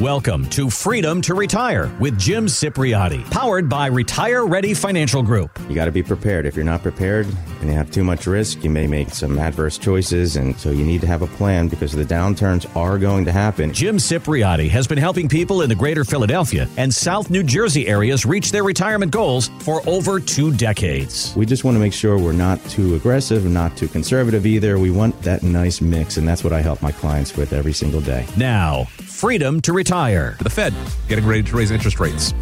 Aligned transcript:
Welcome 0.00 0.48
to 0.50 0.70
Freedom 0.70 1.20
to 1.22 1.34
Retire 1.34 1.92
with 1.98 2.16
Jim 2.16 2.46
Cipriotti, 2.46 3.28
powered 3.32 3.68
by 3.68 3.86
Retire 3.86 4.46
Ready 4.46 4.72
Financial 4.72 5.24
Group. 5.24 5.58
You 5.68 5.74
got 5.74 5.86
to 5.86 5.90
be 5.90 6.04
prepared. 6.04 6.46
If 6.46 6.54
you're 6.54 6.64
not 6.64 6.84
prepared 6.84 7.26
and 7.60 7.68
you 7.68 7.74
have 7.74 7.90
too 7.90 8.04
much 8.04 8.28
risk, 8.28 8.62
you 8.62 8.70
may 8.70 8.86
make 8.86 9.10
some 9.10 9.36
adverse 9.40 9.76
choices. 9.76 10.36
And 10.36 10.56
so 10.56 10.70
you 10.70 10.84
need 10.84 11.00
to 11.00 11.08
have 11.08 11.22
a 11.22 11.26
plan 11.26 11.66
because 11.66 11.90
the 11.90 12.04
downturns 12.04 12.64
are 12.76 12.96
going 12.96 13.24
to 13.24 13.32
happen. 13.32 13.72
Jim 13.72 13.96
Cipriotti 13.96 14.70
has 14.70 14.86
been 14.86 14.98
helping 14.98 15.28
people 15.28 15.62
in 15.62 15.68
the 15.68 15.74
greater 15.74 16.04
Philadelphia 16.04 16.68
and 16.76 16.94
South 16.94 17.28
New 17.28 17.42
Jersey 17.42 17.88
areas 17.88 18.24
reach 18.24 18.52
their 18.52 18.62
retirement 18.62 19.10
goals 19.10 19.48
for 19.62 19.82
over 19.88 20.20
two 20.20 20.52
decades. 20.52 21.34
We 21.34 21.44
just 21.44 21.64
want 21.64 21.74
to 21.74 21.80
make 21.80 21.92
sure 21.92 22.16
we're 22.16 22.30
not 22.30 22.64
too 22.66 22.94
aggressive 22.94 23.46
not 23.46 23.76
too 23.76 23.88
conservative 23.88 24.46
either. 24.46 24.78
We 24.78 24.92
want 24.92 25.20
that 25.22 25.42
nice 25.42 25.80
mix. 25.80 26.18
And 26.18 26.28
that's 26.28 26.44
what 26.44 26.52
I 26.52 26.60
help 26.60 26.82
my 26.82 26.92
clients 26.92 27.36
with 27.36 27.52
every 27.52 27.72
single 27.72 28.00
day. 28.00 28.26
Now, 28.36 28.86
freedom 29.18 29.60
to 29.60 29.72
retire. 29.72 30.36
The 30.42 30.50
Fed 30.50 30.72
getting 31.08 31.26
ready 31.26 31.42
to 31.42 31.56
raise 31.56 31.72
interest 31.72 31.98
rates. 31.98 32.32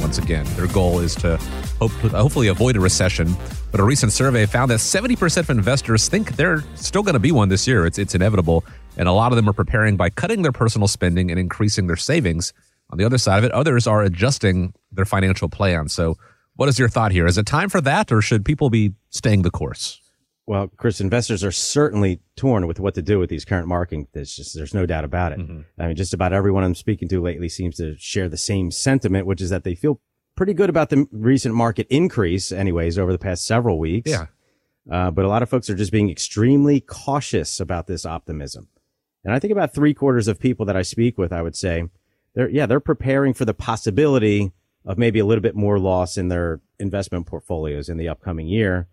Once 0.00 0.18
again, 0.18 0.44
their 0.54 0.66
goal 0.66 0.98
is 0.98 1.14
to 1.14 1.38
hope, 1.78 1.92
hopefully 1.92 2.48
avoid 2.48 2.76
a 2.76 2.80
recession. 2.80 3.34
But 3.70 3.80
a 3.80 3.84
recent 3.84 4.12
survey 4.12 4.44
found 4.44 4.70
that 4.70 4.80
70% 4.80 5.38
of 5.38 5.48
investors 5.48 6.08
think 6.08 6.36
they're 6.36 6.62
still 6.74 7.02
going 7.02 7.14
to 7.14 7.20
be 7.20 7.32
one 7.32 7.48
this 7.48 7.66
year. 7.66 7.86
It's, 7.86 7.98
it's 7.98 8.14
inevitable. 8.14 8.66
And 8.98 9.08
a 9.08 9.12
lot 9.12 9.32
of 9.32 9.36
them 9.36 9.48
are 9.48 9.54
preparing 9.54 9.96
by 9.96 10.10
cutting 10.10 10.42
their 10.42 10.52
personal 10.52 10.88
spending 10.88 11.30
and 11.30 11.40
increasing 11.40 11.86
their 11.86 11.96
savings. 11.96 12.52
On 12.90 12.98
the 12.98 13.04
other 13.04 13.16
side 13.16 13.38
of 13.38 13.44
it, 13.44 13.52
others 13.52 13.86
are 13.86 14.02
adjusting 14.02 14.74
their 14.92 15.06
financial 15.06 15.48
plans. 15.48 15.94
So, 15.94 16.18
what 16.56 16.68
is 16.68 16.78
your 16.78 16.90
thought 16.90 17.12
here? 17.12 17.26
Is 17.26 17.38
it 17.38 17.46
time 17.46 17.70
for 17.70 17.80
that, 17.80 18.12
or 18.12 18.20
should 18.20 18.44
people 18.44 18.68
be 18.68 18.92
staying 19.08 19.40
the 19.40 19.50
course? 19.50 20.02
Well, 20.50 20.66
Chris, 20.66 21.00
investors 21.00 21.44
are 21.44 21.52
certainly 21.52 22.18
torn 22.34 22.66
with 22.66 22.80
what 22.80 22.94
to 22.96 23.02
do 23.02 23.20
with 23.20 23.30
these 23.30 23.44
current 23.44 23.68
market. 23.68 24.08
There's 24.12 24.34
just 24.34 24.56
there's 24.56 24.74
no 24.74 24.84
doubt 24.84 25.04
about 25.04 25.30
it. 25.30 25.38
Mm-hmm. 25.38 25.60
I 25.78 25.86
mean, 25.86 25.94
just 25.94 26.12
about 26.12 26.32
everyone 26.32 26.64
I'm 26.64 26.74
speaking 26.74 27.06
to 27.10 27.22
lately 27.22 27.48
seems 27.48 27.76
to 27.76 27.96
share 27.98 28.28
the 28.28 28.36
same 28.36 28.72
sentiment, 28.72 29.28
which 29.28 29.40
is 29.40 29.50
that 29.50 29.62
they 29.62 29.76
feel 29.76 30.00
pretty 30.34 30.52
good 30.52 30.68
about 30.68 30.90
the 30.90 31.06
recent 31.12 31.54
market 31.54 31.86
increase, 31.88 32.50
anyways, 32.50 32.98
over 32.98 33.12
the 33.12 33.18
past 33.18 33.46
several 33.46 33.78
weeks. 33.78 34.10
Yeah. 34.10 34.26
Uh, 34.90 35.12
but 35.12 35.24
a 35.24 35.28
lot 35.28 35.44
of 35.44 35.48
folks 35.48 35.70
are 35.70 35.76
just 35.76 35.92
being 35.92 36.10
extremely 36.10 36.80
cautious 36.80 37.60
about 37.60 37.86
this 37.86 38.04
optimism. 38.04 38.66
And 39.22 39.32
I 39.32 39.38
think 39.38 39.52
about 39.52 39.72
three 39.72 39.94
quarters 39.94 40.26
of 40.26 40.40
people 40.40 40.66
that 40.66 40.76
I 40.76 40.82
speak 40.82 41.16
with, 41.16 41.32
I 41.32 41.42
would 41.42 41.54
say, 41.54 41.84
they're 42.34 42.50
yeah, 42.50 42.66
they're 42.66 42.80
preparing 42.80 43.34
for 43.34 43.44
the 43.44 43.54
possibility 43.54 44.50
of 44.84 44.98
maybe 44.98 45.20
a 45.20 45.24
little 45.24 45.42
bit 45.42 45.54
more 45.54 45.78
loss 45.78 46.18
in 46.18 46.26
their 46.26 46.60
investment 46.80 47.28
portfolios 47.28 47.88
in 47.88 47.98
the 47.98 48.08
upcoming 48.08 48.48
year. 48.48 48.88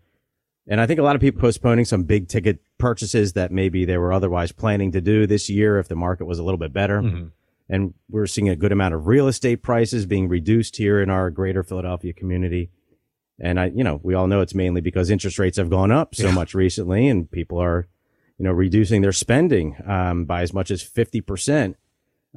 And 0.68 0.80
I 0.82 0.86
think 0.86 1.00
a 1.00 1.02
lot 1.02 1.16
of 1.16 1.22
people 1.22 1.40
postponing 1.40 1.86
some 1.86 2.02
big 2.04 2.28
ticket 2.28 2.60
purchases 2.76 3.32
that 3.32 3.50
maybe 3.50 3.86
they 3.86 3.96
were 3.96 4.12
otherwise 4.12 4.52
planning 4.52 4.92
to 4.92 5.00
do 5.00 5.26
this 5.26 5.48
year 5.48 5.78
if 5.78 5.88
the 5.88 5.96
market 5.96 6.26
was 6.26 6.38
a 6.38 6.42
little 6.42 6.58
bit 6.58 6.74
better. 6.74 7.00
Mm-hmm. 7.00 7.26
And 7.70 7.94
we're 8.10 8.26
seeing 8.26 8.50
a 8.50 8.56
good 8.56 8.72
amount 8.72 8.94
of 8.94 9.06
real 9.06 9.28
estate 9.28 9.62
prices 9.62 10.06
being 10.06 10.28
reduced 10.28 10.76
here 10.76 11.00
in 11.00 11.10
our 11.10 11.30
greater 11.30 11.62
Philadelphia 11.62 12.12
community. 12.12 12.70
And 13.40 13.58
I, 13.58 13.66
you 13.66 13.82
know, 13.82 14.00
we 14.02 14.14
all 14.14 14.26
know 14.26 14.40
it's 14.40 14.54
mainly 14.54 14.80
because 14.80 15.10
interest 15.10 15.38
rates 15.38 15.56
have 15.56 15.70
gone 15.70 15.90
up 15.90 16.14
so 16.14 16.28
yeah. 16.28 16.34
much 16.34 16.54
recently 16.54 17.08
and 17.08 17.30
people 17.30 17.58
are, 17.58 17.88
you 18.38 18.44
know, 18.44 18.52
reducing 18.52 19.00
their 19.00 19.12
spending, 19.12 19.76
um, 19.86 20.24
by 20.24 20.42
as 20.42 20.52
much 20.52 20.70
as 20.70 20.82
50%. 20.82 21.74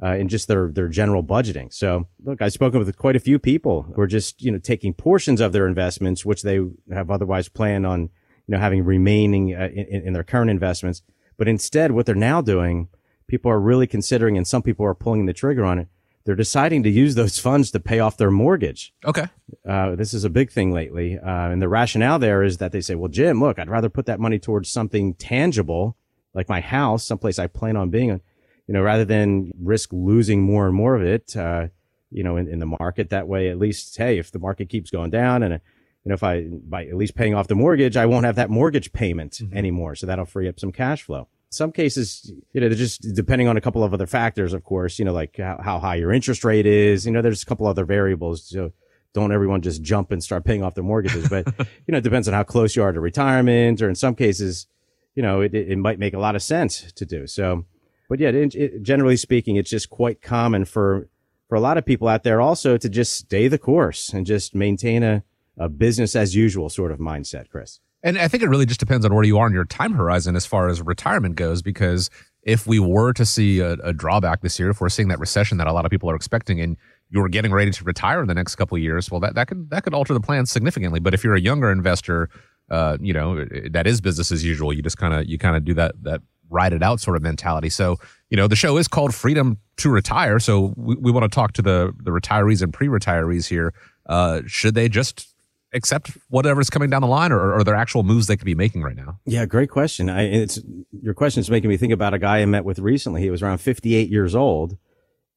Uh, 0.02 0.16
in 0.16 0.26
just 0.26 0.48
their 0.48 0.68
their 0.68 0.88
general 0.88 1.22
budgeting. 1.22 1.70
So, 1.72 2.08
look, 2.24 2.40
I've 2.40 2.54
spoken 2.54 2.78
with 2.78 2.96
quite 2.96 3.14
a 3.14 3.20
few 3.20 3.38
people 3.38 3.82
who 3.82 4.00
are 4.00 4.06
just 4.06 4.40
you 4.42 4.50
know 4.50 4.58
taking 4.58 4.94
portions 4.94 5.38
of 5.38 5.52
their 5.52 5.66
investments, 5.66 6.24
which 6.24 6.42
they 6.42 6.60
have 6.90 7.10
otherwise 7.10 7.50
planned 7.50 7.86
on 7.86 8.08
you 8.46 8.54
know, 8.54 8.58
having 8.58 8.84
remaining 8.84 9.54
uh, 9.54 9.68
in, 9.72 10.02
in 10.06 10.12
their 10.12 10.24
current 10.24 10.50
investments. 10.50 11.02
But 11.36 11.48
instead, 11.48 11.92
what 11.92 12.06
they're 12.06 12.14
now 12.14 12.40
doing, 12.40 12.88
people 13.26 13.50
are 13.50 13.60
really 13.60 13.86
considering, 13.86 14.36
and 14.36 14.46
some 14.46 14.62
people 14.62 14.84
are 14.86 14.94
pulling 14.94 15.26
the 15.26 15.32
trigger 15.32 15.64
on 15.64 15.78
it. 15.78 15.88
They're 16.24 16.36
deciding 16.36 16.84
to 16.84 16.90
use 16.90 17.16
those 17.16 17.38
funds 17.38 17.72
to 17.72 17.80
pay 17.80 17.98
off 17.98 18.16
their 18.16 18.30
mortgage. 18.30 18.94
Okay. 19.04 19.26
Uh, 19.68 19.96
this 19.96 20.14
is 20.14 20.22
a 20.24 20.30
big 20.30 20.52
thing 20.52 20.72
lately. 20.72 21.18
Uh, 21.18 21.50
and 21.50 21.60
the 21.60 21.68
rationale 21.68 22.20
there 22.20 22.44
is 22.44 22.58
that 22.58 22.70
they 22.70 22.80
say, 22.80 22.94
well, 22.94 23.08
Jim, 23.08 23.40
look, 23.40 23.58
I'd 23.58 23.68
rather 23.68 23.88
put 23.88 24.06
that 24.06 24.20
money 24.20 24.38
towards 24.38 24.70
something 24.70 25.14
tangible, 25.14 25.96
like 26.32 26.48
my 26.48 26.60
house, 26.60 27.04
someplace 27.04 27.40
I 27.40 27.48
plan 27.48 27.76
on 27.76 27.90
being, 27.90 28.08
you 28.08 28.74
know, 28.74 28.82
rather 28.82 29.04
than 29.04 29.50
risk 29.60 29.92
losing 29.92 30.42
more 30.42 30.66
and 30.66 30.74
more 30.76 30.94
of 30.94 31.02
it, 31.02 31.36
uh, 31.36 31.68
you 32.12 32.22
know, 32.22 32.36
in, 32.36 32.46
in 32.46 32.60
the 32.60 32.66
market. 32.66 33.10
That 33.10 33.26
way, 33.26 33.48
at 33.48 33.58
least, 33.58 33.96
hey, 33.96 34.18
if 34.18 34.30
the 34.30 34.38
market 34.38 34.68
keeps 34.68 34.90
going 34.90 35.10
down 35.10 35.42
and 35.42 35.60
you 36.04 36.08
know, 36.08 36.14
if 36.14 36.22
I, 36.22 36.42
by 36.42 36.86
at 36.86 36.96
least 36.96 37.14
paying 37.14 37.34
off 37.34 37.46
the 37.46 37.54
mortgage, 37.54 37.96
I 37.96 38.06
won't 38.06 38.26
have 38.26 38.36
that 38.36 38.50
mortgage 38.50 38.92
payment 38.92 39.32
mm-hmm. 39.34 39.56
anymore. 39.56 39.94
So 39.94 40.06
that'll 40.06 40.24
free 40.24 40.48
up 40.48 40.58
some 40.58 40.72
cash 40.72 41.02
flow. 41.02 41.28
Some 41.50 41.70
cases, 41.70 42.32
you 42.52 42.60
know, 42.60 42.68
they're 42.68 42.78
just 42.78 43.14
depending 43.14 43.46
on 43.46 43.56
a 43.56 43.60
couple 43.60 43.84
of 43.84 43.92
other 43.92 44.06
factors, 44.06 44.52
of 44.52 44.64
course, 44.64 44.98
you 44.98 45.04
know, 45.04 45.12
like 45.12 45.36
how, 45.36 45.60
how 45.62 45.78
high 45.78 45.96
your 45.96 46.12
interest 46.12 46.44
rate 46.44 46.66
is. 46.66 47.06
You 47.06 47.12
know, 47.12 47.22
there's 47.22 47.42
a 47.42 47.46
couple 47.46 47.66
other 47.66 47.84
variables. 47.84 48.48
So 48.48 48.72
don't 49.12 49.32
everyone 49.32 49.60
just 49.60 49.82
jump 49.82 50.10
and 50.10 50.24
start 50.24 50.44
paying 50.44 50.62
off 50.62 50.74
their 50.74 50.82
mortgages. 50.82 51.28
But, 51.28 51.46
you 51.58 51.92
know, 51.92 51.98
it 51.98 52.04
depends 52.04 52.26
on 52.26 52.34
how 52.34 52.42
close 52.42 52.74
you 52.74 52.82
are 52.82 52.92
to 52.92 53.00
retirement 53.00 53.82
or 53.82 53.88
in 53.88 53.94
some 53.94 54.14
cases, 54.14 54.66
you 55.14 55.22
know, 55.22 55.42
it, 55.42 55.54
it 55.54 55.76
might 55.76 55.98
make 55.98 56.14
a 56.14 56.18
lot 56.18 56.34
of 56.34 56.42
sense 56.42 56.90
to 56.92 57.04
do. 57.04 57.26
So, 57.26 57.66
but 58.08 58.18
yeah, 58.18 58.30
it, 58.30 58.54
it, 58.54 58.82
generally 58.82 59.16
speaking, 59.16 59.56
it's 59.56 59.70
just 59.70 59.90
quite 59.90 60.22
common 60.22 60.64
for, 60.64 61.08
for 61.48 61.54
a 61.54 61.60
lot 61.60 61.76
of 61.76 61.84
people 61.84 62.08
out 62.08 62.22
there 62.22 62.40
also 62.40 62.78
to 62.78 62.88
just 62.88 63.12
stay 63.12 63.46
the 63.46 63.58
course 63.58 64.08
and 64.08 64.26
just 64.26 64.54
maintain 64.54 65.02
a, 65.02 65.22
a 65.58 65.68
business 65.68 66.16
as 66.16 66.34
usual 66.34 66.68
sort 66.68 66.92
of 66.92 66.98
mindset, 66.98 67.48
Chris. 67.48 67.80
And 68.02 68.18
I 68.18 68.26
think 68.26 68.42
it 68.42 68.48
really 68.48 68.66
just 68.66 68.80
depends 68.80 69.06
on 69.06 69.14
where 69.14 69.22
you 69.22 69.38
are 69.38 69.46
in 69.46 69.52
your 69.52 69.64
time 69.64 69.92
horizon 69.92 70.34
as 70.34 70.44
far 70.44 70.68
as 70.68 70.82
retirement 70.82 71.36
goes, 71.36 71.62
because 71.62 72.10
if 72.42 72.66
we 72.66 72.80
were 72.80 73.12
to 73.12 73.24
see 73.24 73.60
a, 73.60 73.74
a, 73.74 73.92
drawback 73.92 74.40
this 74.40 74.58
year, 74.58 74.70
if 74.70 74.80
we're 74.80 74.88
seeing 74.88 75.08
that 75.08 75.20
recession 75.20 75.58
that 75.58 75.68
a 75.68 75.72
lot 75.72 75.84
of 75.84 75.90
people 75.90 76.10
are 76.10 76.16
expecting, 76.16 76.60
and 76.60 76.76
you're 77.10 77.28
getting 77.28 77.52
ready 77.52 77.70
to 77.70 77.84
retire 77.84 78.20
in 78.20 78.26
the 78.26 78.34
next 78.34 78.56
couple 78.56 78.74
of 78.76 78.82
years, 78.82 79.10
well, 79.10 79.20
that, 79.20 79.36
that 79.36 79.46
could 79.46 79.70
that 79.70 79.84
could 79.84 79.94
alter 79.94 80.14
the 80.14 80.20
plan 80.20 80.46
significantly. 80.46 80.98
But 80.98 81.14
if 81.14 81.22
you're 81.22 81.36
a 81.36 81.40
younger 81.40 81.70
investor, 81.70 82.28
uh, 82.70 82.96
you 83.00 83.12
know 83.12 83.44
that 83.70 83.86
is 83.86 84.00
business 84.00 84.32
as 84.32 84.44
usual. 84.44 84.72
You 84.72 84.82
just 84.82 84.98
kind 84.98 85.14
of 85.14 85.26
you 85.26 85.38
kind 85.38 85.56
of 85.56 85.64
do 85.64 85.74
that 85.74 85.94
that 86.02 86.22
ride 86.50 86.72
it 86.72 86.82
out 86.82 87.00
sort 87.00 87.16
of 87.16 87.22
mentality. 87.22 87.70
So 87.70 87.98
you 88.30 88.36
know 88.36 88.48
the 88.48 88.56
show 88.56 88.76
is 88.78 88.88
called 88.88 89.14
Freedom 89.14 89.58
to 89.76 89.90
Retire. 89.90 90.40
So 90.40 90.74
we, 90.76 90.96
we 90.96 91.12
want 91.12 91.22
to 91.22 91.34
talk 91.34 91.52
to 91.52 91.62
the 91.62 91.94
the 92.02 92.10
retirees 92.10 92.62
and 92.62 92.72
pre-retirees 92.72 93.48
here. 93.48 93.72
Uh, 94.06 94.42
should 94.46 94.74
they 94.74 94.88
just 94.88 95.31
accept 95.72 96.16
whatever's 96.28 96.70
coming 96.70 96.90
down 96.90 97.02
the 97.02 97.08
line, 97.08 97.32
or, 97.32 97.38
or 97.38 97.54
are 97.54 97.64
there 97.64 97.74
actual 97.74 98.02
moves 98.02 98.26
they 98.26 98.36
could 98.36 98.46
be 98.46 98.54
making 98.54 98.82
right 98.82 98.96
now? 98.96 99.18
Yeah, 99.24 99.46
great 99.46 99.70
question. 99.70 100.10
I, 100.10 100.22
it's 100.22 100.60
your 101.02 101.14
question 101.14 101.40
is 101.40 101.50
making 101.50 101.70
me 101.70 101.76
think 101.76 101.92
about 101.92 102.14
a 102.14 102.18
guy 102.18 102.38
I 102.38 102.46
met 102.46 102.64
with 102.64 102.78
recently. 102.78 103.22
He 103.22 103.30
was 103.30 103.42
around 103.42 103.58
58 103.58 104.08
years 104.08 104.34
old. 104.34 104.76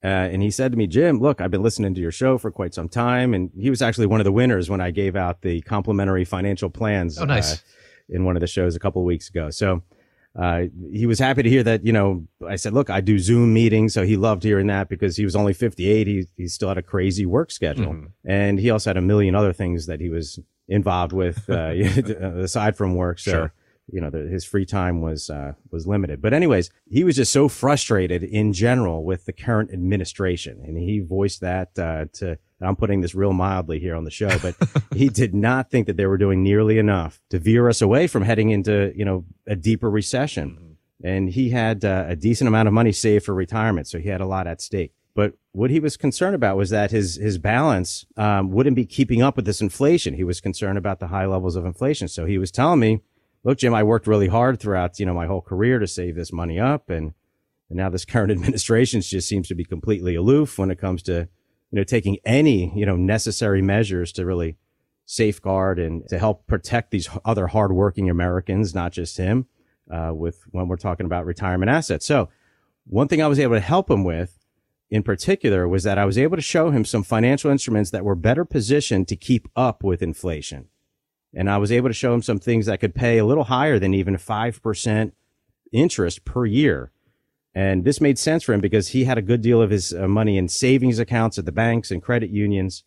Uh, 0.03 0.07
and 0.07 0.43
he 0.43 0.51
said 0.51 0.71
to 0.71 0.77
me, 0.77 0.85
Jim, 0.85 1.19
look, 1.19 1.41
I've 1.41 1.49
been 1.49 1.63
listening 1.63 1.95
to 1.95 2.01
your 2.01 2.11
show 2.11 2.37
for 2.37 2.51
quite 2.51 2.75
some 2.75 2.87
time. 2.87 3.33
And 3.33 3.49
he 3.59 3.71
was 3.71 3.81
actually 3.81 4.05
one 4.05 4.19
of 4.19 4.25
the 4.25 4.31
winners 4.31 4.69
when 4.69 4.79
I 4.79 4.91
gave 4.91 5.15
out 5.15 5.41
the 5.41 5.61
complimentary 5.61 6.25
financial 6.25 6.69
plans. 6.69 7.17
Oh, 7.19 7.25
nice. 7.25 7.53
Uh, 7.53 7.57
in 8.09 8.23
one 8.23 8.37
of 8.37 8.41
the 8.41 8.47
shows 8.47 8.75
a 8.75 8.79
couple 8.79 9.01
of 9.01 9.05
weeks 9.05 9.29
ago. 9.29 9.49
So, 9.49 9.81
uh, 10.37 10.63
he 10.91 11.05
was 11.05 11.17
happy 11.17 11.43
to 11.43 11.49
hear 11.49 11.63
that, 11.63 11.85
you 11.85 11.93
know, 11.93 12.27
I 12.45 12.57
said, 12.57 12.73
look, 12.73 12.89
I 12.89 12.99
do 12.99 13.17
Zoom 13.19 13.53
meetings. 13.53 13.93
So 13.93 14.03
he 14.03 14.17
loved 14.17 14.43
hearing 14.43 14.67
that 14.67 14.89
because 14.89 15.15
he 15.15 15.23
was 15.23 15.35
only 15.35 15.53
58. 15.53 16.07
He, 16.07 16.27
he 16.35 16.47
still 16.47 16.67
had 16.67 16.77
a 16.77 16.83
crazy 16.83 17.25
work 17.25 17.51
schedule. 17.51 17.93
Mm-hmm. 17.93 18.29
And 18.29 18.59
he 18.59 18.69
also 18.69 18.89
had 18.89 18.97
a 18.97 19.01
million 19.01 19.33
other 19.33 19.53
things 19.53 19.85
that 19.85 20.01
he 20.01 20.09
was 20.09 20.39
involved 20.67 21.13
with, 21.13 21.49
uh, 21.49 21.69
aside 22.41 22.75
from 22.75 22.95
work. 22.95 23.19
So, 23.19 23.31
sure. 23.31 23.53
you 23.89 24.01
know, 24.01 24.09
the, 24.09 24.27
his 24.27 24.43
free 24.43 24.65
time 24.65 24.99
was, 24.99 25.29
uh, 25.29 25.53
was 25.71 25.87
limited. 25.87 26.21
But 26.21 26.33
anyways, 26.33 26.69
he 26.89 27.05
was 27.05 27.15
just 27.15 27.31
so 27.31 27.47
frustrated 27.47 28.21
in 28.21 28.51
general 28.51 29.05
with 29.05 29.25
the 29.25 29.33
current 29.33 29.71
administration. 29.71 30.61
And 30.65 30.77
he 30.77 30.99
voiced 30.99 31.39
that, 31.41 31.79
uh, 31.79 32.05
to, 32.59 32.65
I'm 32.65 32.75
putting 32.75 33.01
this 33.01 33.15
real 33.15 33.33
mildly 33.33 33.79
here 33.79 33.95
on 33.95 34.03
the 34.03 34.11
show, 34.11 34.37
but 34.39 34.55
he 34.95 35.09
did 35.09 35.33
not 35.33 35.69
think 35.69 35.87
that 35.87 35.97
they 35.97 36.05
were 36.05 36.17
doing 36.17 36.43
nearly 36.43 36.77
enough 36.77 37.21
to 37.29 37.39
veer 37.39 37.69
us 37.69 37.81
away 37.81 38.07
from 38.07 38.23
heading 38.23 38.49
into, 38.49 38.93
you 38.95 39.05
know, 39.05 39.25
a 39.47 39.55
deeper 39.55 39.89
recession. 39.89 40.51
Mm-hmm. 40.51 41.07
And 41.07 41.29
he 41.29 41.49
had 41.49 41.83
uh, 41.83 42.05
a 42.07 42.15
decent 42.15 42.47
amount 42.47 42.67
of 42.67 42.73
money 42.73 42.91
saved 42.91 43.25
for 43.25 43.33
retirement, 43.33 43.87
so 43.87 43.99
he 43.99 44.09
had 44.09 44.21
a 44.21 44.25
lot 44.25 44.47
at 44.47 44.61
stake. 44.61 44.93
But 45.15 45.33
what 45.53 45.69
he 45.69 45.79
was 45.79 45.95
concerned 45.95 46.35
about 46.35 46.57
was 46.57 46.69
that 46.71 46.91
his 46.91 47.15
his 47.15 47.37
balance 47.37 48.05
um, 48.17 48.51
wouldn't 48.51 48.75
be 48.75 48.85
keeping 48.85 49.21
up 49.21 49.37
with 49.37 49.45
this 49.45 49.61
inflation. 49.61 50.13
He 50.13 50.25
was 50.25 50.41
concerned 50.41 50.77
about 50.77 50.99
the 50.99 51.07
high 51.07 51.25
levels 51.25 51.55
of 51.55 51.65
inflation. 51.65 52.09
So 52.09 52.25
he 52.25 52.37
was 52.37 52.51
telling 52.51 52.81
me, 52.81 52.99
"Look, 53.43 53.57
Jim, 53.59 53.73
I 53.73 53.81
worked 53.81 54.07
really 54.07 54.27
hard 54.27 54.59
throughout 54.59 54.99
you 54.99 55.05
know 55.05 55.13
my 55.13 55.25
whole 55.25 55.41
career 55.41 55.79
to 55.79 55.87
save 55.87 56.15
this 56.15 56.33
money 56.33 56.59
up, 56.59 56.89
and 56.89 57.13
and 57.69 57.77
now 57.77 57.89
this 57.89 58.05
current 58.13 58.31
administration 58.31 58.99
just 58.99 59.27
seems 59.27 59.47
to 59.47 59.55
be 59.55 59.63
completely 59.63 60.15
aloof 60.15 60.59
when 60.59 60.69
it 60.69 60.79
comes 60.79 61.01
to 61.03 61.29
you 61.75 61.81
know, 61.81 61.83
taking 61.83 62.17
any, 62.23 62.71
you 62.73 62.85
know, 62.85 62.95
necessary 62.95 63.61
measures 63.61 64.13
to 64.13 64.25
really 64.25 64.55
safeguard 65.05 65.77
and 65.77 66.07
to 66.07 66.17
help 66.17 66.47
protect 66.47 66.89
these 66.89 67.09
other 67.25 67.47
hardworking 67.47 68.09
Americans, 68.09 68.73
not 68.73 68.93
just 68.93 69.17
him, 69.17 69.45
uh, 69.91 70.11
with 70.13 70.41
when 70.51 70.69
we're 70.69 70.77
talking 70.77 71.05
about 71.05 71.25
retirement 71.25 71.69
assets. 71.69 72.05
So 72.05 72.29
one 72.87 73.09
thing 73.09 73.21
I 73.21 73.27
was 73.27 73.39
able 73.39 73.55
to 73.55 73.59
help 73.59 73.91
him 73.91 74.05
with 74.05 74.39
in 74.89 75.03
particular 75.03 75.67
was 75.67 75.83
that 75.83 75.97
I 75.97 76.05
was 76.05 76.17
able 76.17 76.37
to 76.37 76.41
show 76.41 76.71
him 76.71 76.85
some 76.85 77.03
financial 77.03 77.51
instruments 77.51 77.91
that 77.91 78.05
were 78.05 78.15
better 78.15 78.45
positioned 78.45 79.09
to 79.09 79.17
keep 79.17 79.49
up 79.53 79.83
with 79.83 80.01
inflation. 80.01 80.69
And 81.33 81.49
I 81.49 81.57
was 81.57 81.73
able 81.73 81.89
to 81.89 81.93
show 81.93 82.13
him 82.13 82.21
some 82.21 82.39
things 82.39 82.67
that 82.67 82.79
could 82.79 82.95
pay 82.95 83.17
a 83.17 83.25
little 83.25 83.43
higher 83.43 83.79
than 83.79 83.93
even 83.93 84.15
5% 84.15 85.11
interest 85.73 86.23
per 86.23 86.45
year 86.45 86.93
And 87.57 87.85
this 87.85 88.01
made 88.01 88.19
sense 88.19 88.43
for 88.43 88.51
him 88.53 88.59
because 88.59 88.89
he 88.89 89.05
had 89.05 89.17
a 89.17 89.21
good 89.21 89.41
deal 89.41 89.61
of 89.61 89.69
his 89.69 89.93
uh, 89.93 90.07
money 90.09 90.37
in 90.37 90.49
savings 90.49 90.99
accounts 90.99 91.37
at 91.37 91.45
the 91.45 91.53
banks 91.53 91.89
and 91.89 92.03
credit 92.03 92.29
unions, 92.29 92.83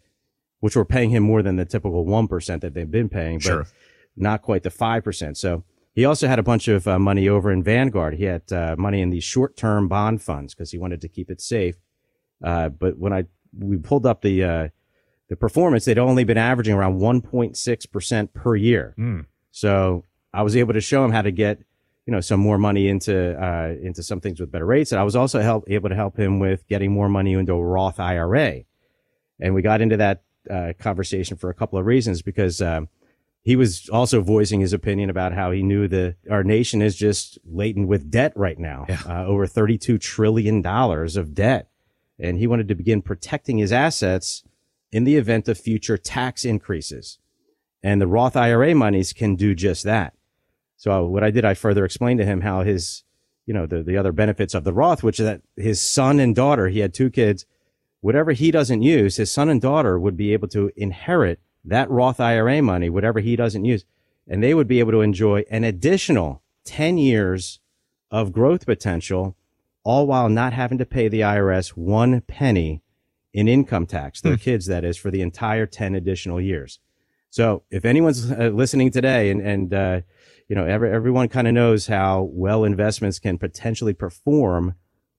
which 0.60 0.76
were 0.76 0.84
paying 0.84 1.08
him 1.10 1.22
more 1.22 1.42
than 1.42 1.56
the 1.56 1.64
typical 1.64 2.04
1% 2.04 2.60
that 2.60 2.74
they've 2.74 2.90
been 2.90 3.08
paying, 3.08 3.38
but 3.38 3.42
Sure. 3.44 3.66
not 4.14 4.42
quite 4.42 4.62
the 4.64 4.70
5%. 4.70 5.36
So 5.38 5.64
he 5.94 6.04
also 6.04 6.28
had 6.28 6.38
a 6.38 6.42
bunch 6.42 6.68
of 6.68 6.86
uh, 6.86 6.98
money 6.98 7.28
over 7.30 7.50
in 7.50 7.62
Vanguard. 7.62 8.14
He 8.16 8.24
had 8.24 8.52
uh, 8.52 8.76
money 8.78 9.00
in 9.00 9.08
these 9.08 9.24
short-term 9.24 9.88
bond 9.88 10.20
funds 10.20 10.54
because 10.54 10.70
he 10.70 10.76
wanted 10.78 11.00
to 11.00 11.08
keep 11.08 11.30
it 11.30 11.40
safe. 11.40 11.76
Uh, 12.44 12.68
but 12.68 12.98
when 12.98 13.12
I, 13.14 13.24
we 13.58 13.78
pulled 13.78 14.04
up 14.04 14.20
the, 14.20 14.44
uh, 14.44 14.68
the 15.28 15.36
performance, 15.36 15.86
they'd 15.86 15.98
only 15.98 16.24
been 16.24 16.36
averaging 16.38 16.74
around 16.74 17.00
1.6% 17.00 18.32
per 18.34 18.54
year. 18.54 18.94
So 19.50 20.04
I 20.32 20.42
was 20.42 20.56
able 20.56 20.74
to 20.74 20.80
show 20.80 21.04
him 21.04 21.10
how 21.12 21.22
to 21.22 21.30
get, 21.32 21.60
you 22.08 22.12
know, 22.12 22.22
some 22.22 22.40
more 22.40 22.56
money 22.56 22.88
into, 22.88 23.38
uh, 23.38 23.74
into 23.82 24.02
some 24.02 24.18
things 24.18 24.40
with 24.40 24.50
better 24.50 24.64
rates. 24.64 24.92
And 24.92 24.98
I 24.98 25.04
was 25.04 25.14
also 25.14 25.42
help, 25.42 25.64
able 25.68 25.90
to 25.90 25.94
help 25.94 26.18
him 26.18 26.38
with 26.38 26.66
getting 26.66 26.90
more 26.90 27.06
money 27.06 27.34
into 27.34 27.52
a 27.52 27.62
Roth 27.62 28.00
IRA. 28.00 28.62
And 29.38 29.54
we 29.54 29.60
got 29.60 29.82
into 29.82 29.98
that, 29.98 30.22
uh, 30.48 30.72
conversation 30.78 31.36
for 31.36 31.50
a 31.50 31.54
couple 31.54 31.78
of 31.78 31.84
reasons 31.84 32.22
because, 32.22 32.62
um, 32.62 32.88
he 33.42 33.56
was 33.56 33.90
also 33.90 34.22
voicing 34.22 34.60
his 34.60 34.72
opinion 34.72 35.10
about 35.10 35.34
how 35.34 35.50
he 35.50 35.62
knew 35.62 35.86
that 35.86 36.16
our 36.30 36.42
nation 36.42 36.80
is 36.80 36.96
just 36.96 37.38
laden 37.44 37.86
with 37.86 38.10
debt 38.10 38.32
right 38.34 38.58
now, 38.58 38.86
uh, 39.06 39.26
over 39.26 39.46
$32 39.46 40.00
trillion 40.00 40.64
of 40.64 41.34
debt. 41.34 41.68
And 42.18 42.38
he 42.38 42.46
wanted 42.46 42.68
to 42.68 42.74
begin 42.74 43.02
protecting 43.02 43.58
his 43.58 43.70
assets 43.70 44.44
in 44.90 45.04
the 45.04 45.16
event 45.16 45.46
of 45.46 45.58
future 45.58 45.98
tax 45.98 46.46
increases. 46.46 47.18
And 47.82 48.00
the 48.00 48.06
Roth 48.06 48.34
IRA 48.34 48.74
monies 48.74 49.12
can 49.12 49.36
do 49.36 49.54
just 49.54 49.84
that. 49.84 50.14
So 50.78 51.06
what 51.06 51.24
I 51.24 51.30
did, 51.30 51.44
I 51.44 51.54
further 51.54 51.84
explained 51.84 52.20
to 52.20 52.24
him 52.24 52.40
how 52.40 52.62
his, 52.62 53.02
you 53.46 53.52
know, 53.52 53.66
the, 53.66 53.82
the 53.82 53.96
other 53.96 54.12
benefits 54.12 54.54
of 54.54 54.62
the 54.62 54.72
Roth, 54.72 55.02
which 55.02 55.18
is 55.18 55.26
that 55.26 55.42
his 55.56 55.80
son 55.80 56.20
and 56.20 56.34
daughter, 56.34 56.68
he 56.68 56.78
had 56.78 56.94
two 56.94 57.10
kids, 57.10 57.44
whatever 58.00 58.30
he 58.30 58.52
doesn't 58.52 58.82
use, 58.82 59.16
his 59.16 59.30
son 59.30 59.48
and 59.48 59.60
daughter 59.60 59.98
would 59.98 60.16
be 60.16 60.32
able 60.32 60.46
to 60.48 60.70
inherit 60.76 61.40
that 61.64 61.90
Roth 61.90 62.20
IRA 62.20 62.62
money, 62.62 62.88
whatever 62.88 63.18
he 63.18 63.34
doesn't 63.34 63.64
use, 63.64 63.84
and 64.28 64.42
they 64.42 64.54
would 64.54 64.68
be 64.68 64.78
able 64.78 64.92
to 64.92 65.00
enjoy 65.00 65.44
an 65.50 65.64
additional 65.64 66.42
10 66.64 66.96
years 66.96 67.58
of 68.12 68.32
growth 68.32 68.64
potential, 68.64 69.36
all 69.82 70.06
while 70.06 70.28
not 70.28 70.52
having 70.52 70.78
to 70.78 70.86
pay 70.86 71.08
the 71.08 71.20
IRS 71.20 71.70
one 71.70 72.20
penny 72.20 72.82
in 73.34 73.48
income 73.48 73.86
tax, 73.86 74.20
their 74.20 74.36
kids, 74.36 74.66
that 74.66 74.84
is, 74.84 74.96
for 74.96 75.10
the 75.10 75.22
entire 75.22 75.66
10 75.66 75.96
additional 75.96 76.40
years. 76.40 76.78
So 77.30 77.64
if 77.70 77.84
anyone's 77.84 78.30
uh, 78.30 78.50
listening 78.54 78.90
today 78.90 79.30
and, 79.30 79.40
and, 79.40 79.74
uh, 79.74 80.00
you 80.48 80.56
know, 80.56 80.64
every, 80.64 80.90
everyone 80.90 81.28
kind 81.28 81.46
of 81.46 81.54
knows 81.54 81.86
how 81.86 82.22
well 82.32 82.64
investments 82.64 83.18
can 83.18 83.38
potentially 83.38 83.92
perform 83.92 84.74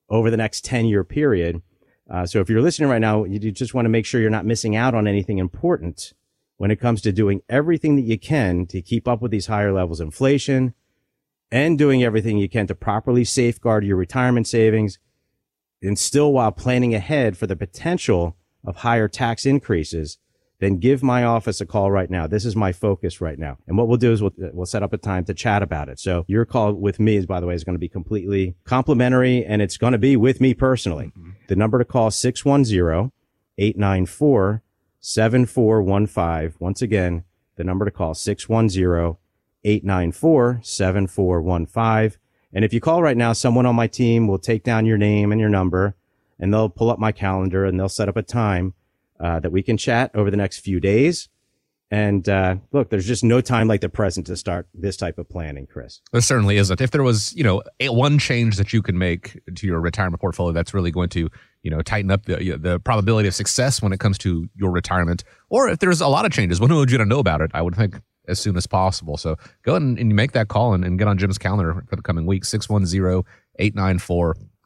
over 0.09 0.29
the 0.29 0.37
next 0.37 0.65
10 0.65 0.85
year 0.85 1.03
period. 1.03 1.61
Uh, 2.09 2.25
so 2.25 2.39
if 2.39 2.49
you're 2.49 2.61
listening 2.61 2.89
right 2.89 2.99
now, 2.99 3.23
you 3.23 3.51
just 3.51 3.73
want 3.73 3.85
to 3.85 3.89
make 3.89 4.05
sure 4.05 4.19
you're 4.19 4.31
not 4.31 4.45
missing 4.45 4.75
out 4.75 4.95
on 4.95 5.07
anything 5.07 5.37
important 5.37 6.13
when 6.57 6.71
it 6.71 6.79
comes 6.79 7.01
to 7.01 7.11
doing 7.11 7.41
everything 7.47 7.95
that 7.95 8.01
you 8.01 8.17
can 8.17 8.65
to 8.65 8.81
keep 8.81 9.07
up 9.07 9.21
with 9.21 9.31
these 9.31 9.47
higher 9.47 9.71
levels 9.71 9.99
of 9.99 10.07
inflation 10.07 10.73
and 11.51 11.77
doing 11.77 12.03
everything 12.03 12.37
you 12.37 12.49
can 12.49 12.67
to 12.67 12.75
properly 12.75 13.23
safeguard 13.23 13.85
your 13.85 13.95
retirement 13.95 14.47
savings 14.47 14.99
and 15.81 15.97
still 15.97 16.33
while 16.33 16.51
planning 16.51 16.93
ahead 16.93 17.37
for 17.37 17.47
the 17.47 17.55
potential 17.55 18.35
of 18.65 18.77
higher 18.77 19.07
tax 19.07 19.45
increases, 19.45 20.17
then 20.59 20.77
give 20.77 21.01
my 21.01 21.23
office 21.23 21.61
a 21.61 21.65
call 21.65 21.89
right 21.89 22.09
now. 22.09 22.27
This 22.27 22.45
is 22.45 22.55
my 22.55 22.71
focus 22.71 23.21
right 23.21 23.39
now. 23.39 23.57
And 23.67 23.77
what 23.77 23.87
we'll 23.87 23.97
do 23.97 24.11
is 24.11 24.21
we'll, 24.21 24.33
we'll 24.37 24.65
set 24.65 24.83
up 24.83 24.93
a 24.93 24.97
time 24.97 25.23
to 25.25 25.33
chat 25.33 25.63
about 25.63 25.89
it. 25.89 25.99
So 25.99 26.25
your 26.27 26.45
call 26.45 26.73
with 26.73 26.99
me 26.99 27.15
is, 27.15 27.25
by 27.25 27.39
the 27.39 27.47
way, 27.47 27.55
is 27.55 27.63
going 27.63 27.75
to 27.75 27.79
be 27.79 27.89
completely 27.89 28.55
complimentary 28.65 29.45
and 29.45 29.61
it's 29.61 29.77
going 29.77 29.93
to 29.93 29.97
be 29.97 30.17
with 30.17 30.41
me 30.41 30.53
personally. 30.53 31.13
Mm-hmm. 31.17 31.29
The 31.47 31.55
number 31.55 31.79
to 31.79 31.85
call 31.85 32.09
610-894 32.09 34.61
7415. 35.01 36.53
Once 36.59 36.81
again, 36.81 37.23
the 37.55 37.63
number 37.63 37.85
to 37.85 37.91
call 37.91 38.13
610 38.13 39.17
894 39.63 40.59
7415. 40.61 42.19
And 42.51 42.65
if 42.65 42.73
you 42.73 42.81
call 42.81 43.03
right 43.03 43.17
now, 43.17 43.33
someone 43.33 43.65
on 43.65 43.75
my 43.75 43.87
team 43.87 44.27
will 44.27 44.39
take 44.39 44.63
down 44.63 44.85
your 44.85 44.97
name 44.97 45.31
and 45.31 45.39
your 45.39 45.49
number 45.49 45.95
and 46.39 46.53
they'll 46.53 46.69
pull 46.69 46.89
up 46.89 46.99
my 46.99 47.11
calendar 47.11 47.65
and 47.65 47.79
they'll 47.79 47.89
set 47.89 48.09
up 48.09 48.17
a 48.17 48.23
time 48.23 48.73
uh, 49.19 49.39
that 49.39 49.51
we 49.51 49.61
can 49.63 49.77
chat 49.77 50.11
over 50.13 50.31
the 50.31 50.37
next 50.37 50.59
few 50.59 50.79
days. 50.79 51.29
And 51.91 52.29
uh, 52.29 52.57
look, 52.71 52.91
there's 52.91 53.07
just 53.07 53.23
no 53.23 53.41
time 53.41 53.67
like 53.67 53.81
the 53.81 53.89
present 53.89 54.27
to 54.27 54.37
start 54.37 54.67
this 54.75 54.95
type 54.95 55.17
of 55.17 55.27
planning, 55.27 55.65
Chris. 55.65 56.01
There 56.11 56.21
certainly 56.21 56.57
isn't. 56.57 56.79
If 56.79 56.91
there 56.91 57.01
was, 57.01 57.33
you 57.35 57.43
know, 57.43 57.63
a, 57.79 57.89
one 57.89 58.19
change 58.19 58.57
that 58.57 58.73
you 58.73 58.83
can 58.83 58.99
make 58.99 59.39
to 59.55 59.65
your 59.65 59.79
retirement 59.79 60.21
portfolio 60.21 60.53
that's 60.53 60.71
really 60.71 60.91
going 60.91 61.09
to, 61.09 61.29
you 61.63 61.71
know, 61.71 61.81
tighten 61.81 62.11
up 62.11 62.25
the 62.25 62.57
the 62.57 62.79
probability 62.79 63.27
of 63.27 63.33
success 63.33 63.81
when 63.81 63.91
it 63.91 63.99
comes 63.99 64.19
to 64.19 64.47
your 64.55 64.69
retirement, 64.69 65.23
or 65.49 65.67
if 65.67 65.79
there's 65.79 65.99
a 65.99 66.07
lot 66.07 66.25
of 66.25 66.31
changes, 66.31 66.61
when 66.61 66.73
would 66.75 66.91
you 66.91 66.99
to 66.99 67.05
know 67.05 67.19
about 67.19 67.41
it? 67.41 67.49
I 67.55 67.63
would 67.63 67.75
think 67.75 67.95
as 68.27 68.39
soon 68.39 68.55
as 68.55 68.67
possible. 68.67 69.17
So 69.17 69.35
go 69.63 69.75
and, 69.75 69.97
and 69.97 70.15
make 70.15 70.33
that 70.33 70.47
call 70.47 70.75
and, 70.75 70.85
and 70.85 70.99
get 70.99 71.07
on 71.07 71.17
Jim's 71.17 71.39
calendar 71.39 71.83
for 71.89 71.95
the 71.95 72.03
coming 72.03 72.27
week, 72.27 72.45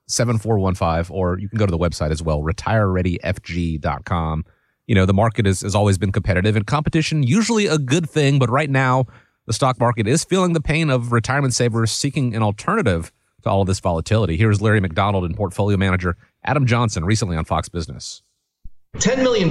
610-894-7415, 0.09 1.11
or 1.11 1.39
you 1.39 1.49
can 1.49 1.57
go 1.57 1.65
to 1.65 1.71
the 1.71 1.77
website 1.77 2.11
as 2.11 2.21
well, 2.21 2.41
retirereadyfg.com. 2.41 4.45
You 4.87 4.95
know, 4.95 5.05
the 5.05 5.13
market 5.13 5.45
has 5.45 5.75
always 5.75 5.97
been 5.97 6.11
competitive 6.11 6.55
and 6.55 6.67
competition, 6.67 7.23
usually 7.23 7.67
a 7.67 7.77
good 7.77 8.09
thing, 8.09 8.39
but 8.39 8.49
right 8.49 8.69
now 8.69 9.05
the 9.45 9.53
stock 9.53 9.79
market 9.79 10.07
is 10.07 10.23
feeling 10.23 10.53
the 10.53 10.61
pain 10.61 10.89
of 10.89 11.11
retirement 11.11 11.53
savers 11.53 11.91
seeking 11.91 12.35
an 12.35 12.43
alternative 12.43 13.11
to 13.43 13.49
all 13.49 13.61
of 13.61 13.67
this 13.67 13.79
volatility. 13.79 14.37
Here's 14.37 14.61
Larry 14.61 14.79
McDonald 14.79 15.25
and 15.25 15.35
portfolio 15.35 15.77
manager 15.77 16.17
Adam 16.43 16.65
Johnson 16.65 17.05
recently 17.05 17.37
on 17.37 17.45
Fox 17.45 17.69
Business. 17.69 18.23
$10 18.97 19.23
million 19.23 19.47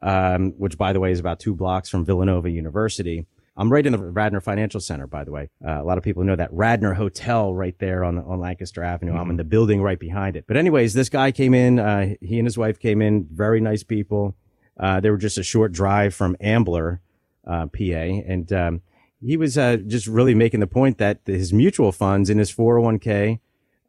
um, 0.02 0.52
which 0.58 0.78
by 0.78 0.94
the 0.94 1.00
way 1.00 1.12
is 1.12 1.20
about 1.20 1.40
two 1.40 1.56
blocks 1.56 1.90
from 1.90 2.06
Villanova 2.06 2.50
University. 2.50 3.26
I'm 3.58 3.72
right 3.72 3.86
in 3.86 3.92
the 3.92 4.00
Radnor 4.00 4.40
Financial 4.40 4.80
Center, 4.80 5.06
by 5.06 5.26
the 5.26 5.32
way. 5.32 5.50
Uh, 5.66 5.82
a 5.82 5.84
lot 5.84 5.98
of 5.98 6.04
people 6.04 6.24
know 6.24 6.36
that 6.36 6.54
Radnor 6.54 6.94
Hotel 6.94 7.54
right 7.54 7.78
there 7.80 8.06
on, 8.06 8.18
on 8.18 8.40
Lancaster 8.40 8.84
Avenue. 8.84 9.18
I'm 9.18 9.30
in 9.30 9.36
the 9.36 9.44
building 9.44 9.82
right 9.82 10.00
behind 10.00 10.38
it. 10.38 10.46
But 10.48 10.56
anyways, 10.56 10.94
this 10.94 11.10
guy 11.10 11.34
came 11.34 11.54
in, 11.54 11.78
uh, 11.78 12.16
he 12.22 12.40
and 12.40 12.48
his 12.48 12.58
wife 12.58 12.80
came 12.80 13.02
in, 13.02 13.28
very 13.30 13.60
nice 13.60 13.84
people. 13.84 14.36
Uh, 14.80 15.02
they 15.02 15.10
were 15.10 15.18
just 15.18 15.38
a 15.38 15.44
short 15.44 15.74
drive 15.74 16.16
from 16.16 16.38
Ambler, 16.40 17.02
uh, 17.46 17.66
PA. 17.66 17.84
And, 17.84 18.54
um, 18.54 18.82
he 19.26 19.38
was, 19.38 19.58
uh, 19.58 19.78
just 19.78 20.08
really 20.08 20.34
making 20.34 20.60
the 20.60 20.68
point 20.68 20.98
that 20.98 21.20
his 21.26 21.52
mutual 21.54 21.92
funds 21.92 22.30
in 22.30 22.38
his 22.38 22.54
401k, 22.54 23.40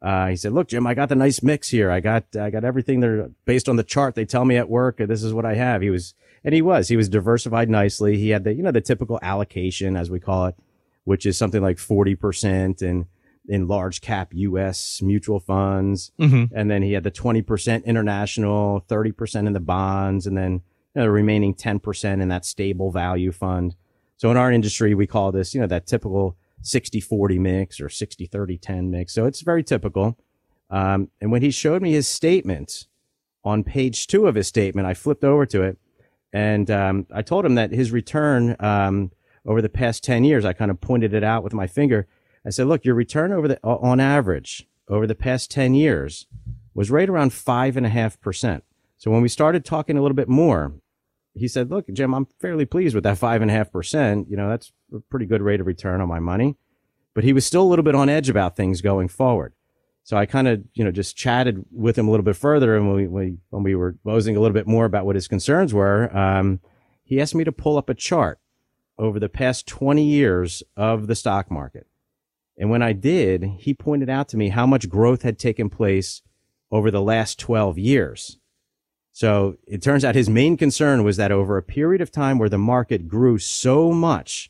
uh, 0.01 0.27
he 0.27 0.35
said, 0.35 0.51
look, 0.51 0.67
Jim, 0.67 0.87
I 0.87 0.93
got 0.93 1.09
the 1.09 1.15
nice 1.15 1.43
mix 1.43 1.69
here. 1.69 1.91
I 1.91 1.99
got, 1.99 2.35
I 2.35 2.49
got 2.49 2.63
everything 2.63 3.01
there 3.01 3.29
based 3.45 3.69
on 3.69 3.75
the 3.75 3.83
chart. 3.83 4.15
They 4.15 4.25
tell 4.25 4.45
me 4.45 4.57
at 4.57 4.69
work, 4.69 4.97
this 4.97 5.23
is 5.23 5.33
what 5.33 5.45
I 5.45 5.53
have. 5.55 5.81
He 5.81 5.91
was, 5.91 6.15
and 6.43 6.55
he 6.55 6.61
was, 6.61 6.87
he 6.89 6.97
was 6.97 7.07
diversified 7.07 7.69
nicely. 7.69 8.17
He 8.17 8.29
had 8.29 8.43
the, 8.43 8.53
you 8.53 8.63
know, 8.63 8.71
the 8.71 8.81
typical 8.81 9.19
allocation, 9.21 9.95
as 9.95 10.09
we 10.09 10.19
call 10.19 10.47
it, 10.47 10.55
which 11.03 11.25
is 11.25 11.37
something 11.37 11.61
like 11.61 11.77
40% 11.77 12.81
in, 12.81 13.05
in 13.47 13.67
large 13.67 14.01
cap 14.01 14.29
U.S. 14.33 15.01
mutual 15.03 15.39
funds. 15.39 16.11
And 16.55 16.71
then 16.71 16.81
he 16.81 16.93
had 16.93 17.03
the 17.03 17.11
20% 17.11 17.85
international, 17.85 18.81
30% 18.89 19.47
in 19.47 19.53
the 19.53 19.59
bonds, 19.59 20.25
and 20.25 20.35
then 20.35 20.51
you 20.53 20.61
know, 20.95 21.03
the 21.03 21.11
remaining 21.11 21.53
10% 21.53 22.21
in 22.21 22.27
that 22.29 22.43
stable 22.45 22.91
value 22.91 23.31
fund. 23.31 23.75
So 24.21 24.29
in 24.29 24.37
our 24.37 24.51
industry, 24.51 24.93
we 24.93 25.07
call 25.07 25.31
this, 25.31 25.55
you 25.55 25.61
know, 25.61 25.65
that 25.65 25.87
typical 25.87 26.37
60-40 26.61 27.39
mix 27.39 27.81
or 27.81 27.87
60-30-10 27.87 28.87
mix. 28.87 29.15
So 29.15 29.25
it's 29.25 29.41
very 29.41 29.63
typical. 29.63 30.15
Um, 30.69 31.09
and 31.19 31.31
when 31.31 31.41
he 31.41 31.49
showed 31.49 31.81
me 31.81 31.93
his 31.93 32.07
statement 32.07 32.85
on 33.43 33.63
page 33.63 34.05
two 34.05 34.27
of 34.27 34.35
his 34.35 34.47
statement, 34.47 34.85
I 34.85 34.93
flipped 34.93 35.23
over 35.23 35.47
to 35.47 35.63
it 35.63 35.79
and, 36.31 36.69
um, 36.69 37.07
I 37.11 37.23
told 37.23 37.45
him 37.45 37.55
that 37.55 37.71
his 37.71 37.89
return, 37.89 38.55
um, 38.59 39.09
over 39.43 39.59
the 39.59 39.69
past 39.69 40.03
10 40.03 40.23
years, 40.23 40.45
I 40.45 40.53
kind 40.53 40.69
of 40.69 40.79
pointed 40.79 41.15
it 41.15 41.23
out 41.23 41.43
with 41.43 41.53
my 41.53 41.65
finger. 41.65 42.05
I 42.45 42.51
said, 42.51 42.67
look, 42.67 42.85
your 42.85 42.93
return 42.93 43.33
over 43.33 43.47
the, 43.47 43.59
on 43.63 43.99
average 43.99 44.67
over 44.87 45.07
the 45.07 45.15
past 45.15 45.49
10 45.49 45.73
years 45.73 46.27
was 46.75 46.91
right 46.91 47.09
around 47.09 47.33
five 47.33 47.75
and 47.75 47.87
a 47.87 47.89
half 47.89 48.21
percent. 48.21 48.65
So 48.99 49.09
when 49.09 49.23
we 49.23 49.29
started 49.29 49.65
talking 49.65 49.97
a 49.97 50.01
little 50.03 50.15
bit 50.15 50.29
more, 50.29 50.73
he 51.33 51.47
said, 51.47 51.69
look, 51.69 51.85
Jim, 51.93 52.13
I'm 52.13 52.27
fairly 52.39 52.65
pleased 52.65 52.95
with 52.95 53.03
that 53.05 53.17
five 53.17 53.41
and 53.41 53.49
a 53.49 53.53
half 53.53 53.71
percent. 53.71 54.29
You 54.29 54.37
know, 54.37 54.49
that's 54.49 54.71
a 54.93 54.99
pretty 54.99 55.25
good 55.25 55.41
rate 55.41 55.61
of 55.61 55.67
return 55.67 56.01
on 56.01 56.09
my 56.09 56.19
money. 56.19 56.57
But 57.13 57.23
he 57.23 57.33
was 57.33 57.45
still 57.45 57.63
a 57.63 57.69
little 57.69 57.83
bit 57.83 57.95
on 57.95 58.09
edge 58.09 58.29
about 58.29 58.55
things 58.55 58.81
going 58.81 59.07
forward. 59.07 59.53
So 60.03 60.17
I 60.17 60.25
kind 60.25 60.47
of, 60.47 60.63
you 60.73 60.83
know, 60.83 60.91
just 60.91 61.15
chatted 61.15 61.63
with 61.71 61.97
him 61.97 62.07
a 62.07 62.11
little 62.11 62.23
bit 62.23 62.35
further. 62.35 62.75
And 62.75 62.87
when 62.87 62.95
we, 62.95 63.07
we, 63.07 63.37
when 63.49 63.63
we 63.63 63.75
were 63.75 63.95
posing 64.03 64.35
a 64.35 64.39
little 64.39 64.53
bit 64.53 64.67
more 64.67 64.85
about 64.85 65.05
what 65.05 65.15
his 65.15 65.27
concerns 65.27 65.73
were, 65.73 66.15
um, 66.15 66.59
he 67.03 67.21
asked 67.21 67.35
me 67.35 67.43
to 67.43 67.51
pull 67.51 67.77
up 67.77 67.89
a 67.89 67.93
chart 67.93 68.39
over 68.97 69.19
the 69.19 69.29
past 69.29 69.67
20 69.67 70.03
years 70.03 70.63
of 70.75 71.07
the 71.07 71.15
stock 71.15 71.51
market. 71.51 71.87
And 72.57 72.69
when 72.69 72.81
I 72.81 72.93
did, 72.93 73.43
he 73.59 73.73
pointed 73.73 74.09
out 74.09 74.27
to 74.29 74.37
me 74.37 74.49
how 74.49 74.65
much 74.65 74.89
growth 74.89 75.21
had 75.21 75.39
taken 75.39 75.69
place 75.69 76.21
over 76.71 76.91
the 76.91 77.01
last 77.01 77.39
12 77.39 77.77
years. 77.77 78.37
So 79.11 79.57
it 79.67 79.81
turns 79.81 80.05
out 80.05 80.15
his 80.15 80.29
main 80.29 80.57
concern 80.57 81.03
was 81.03 81.17
that 81.17 81.31
over 81.31 81.57
a 81.57 81.63
period 81.63 82.01
of 82.01 82.11
time 82.11 82.39
where 82.39 82.49
the 82.49 82.57
market 82.57 83.07
grew 83.07 83.37
so 83.37 83.91
much 83.91 84.49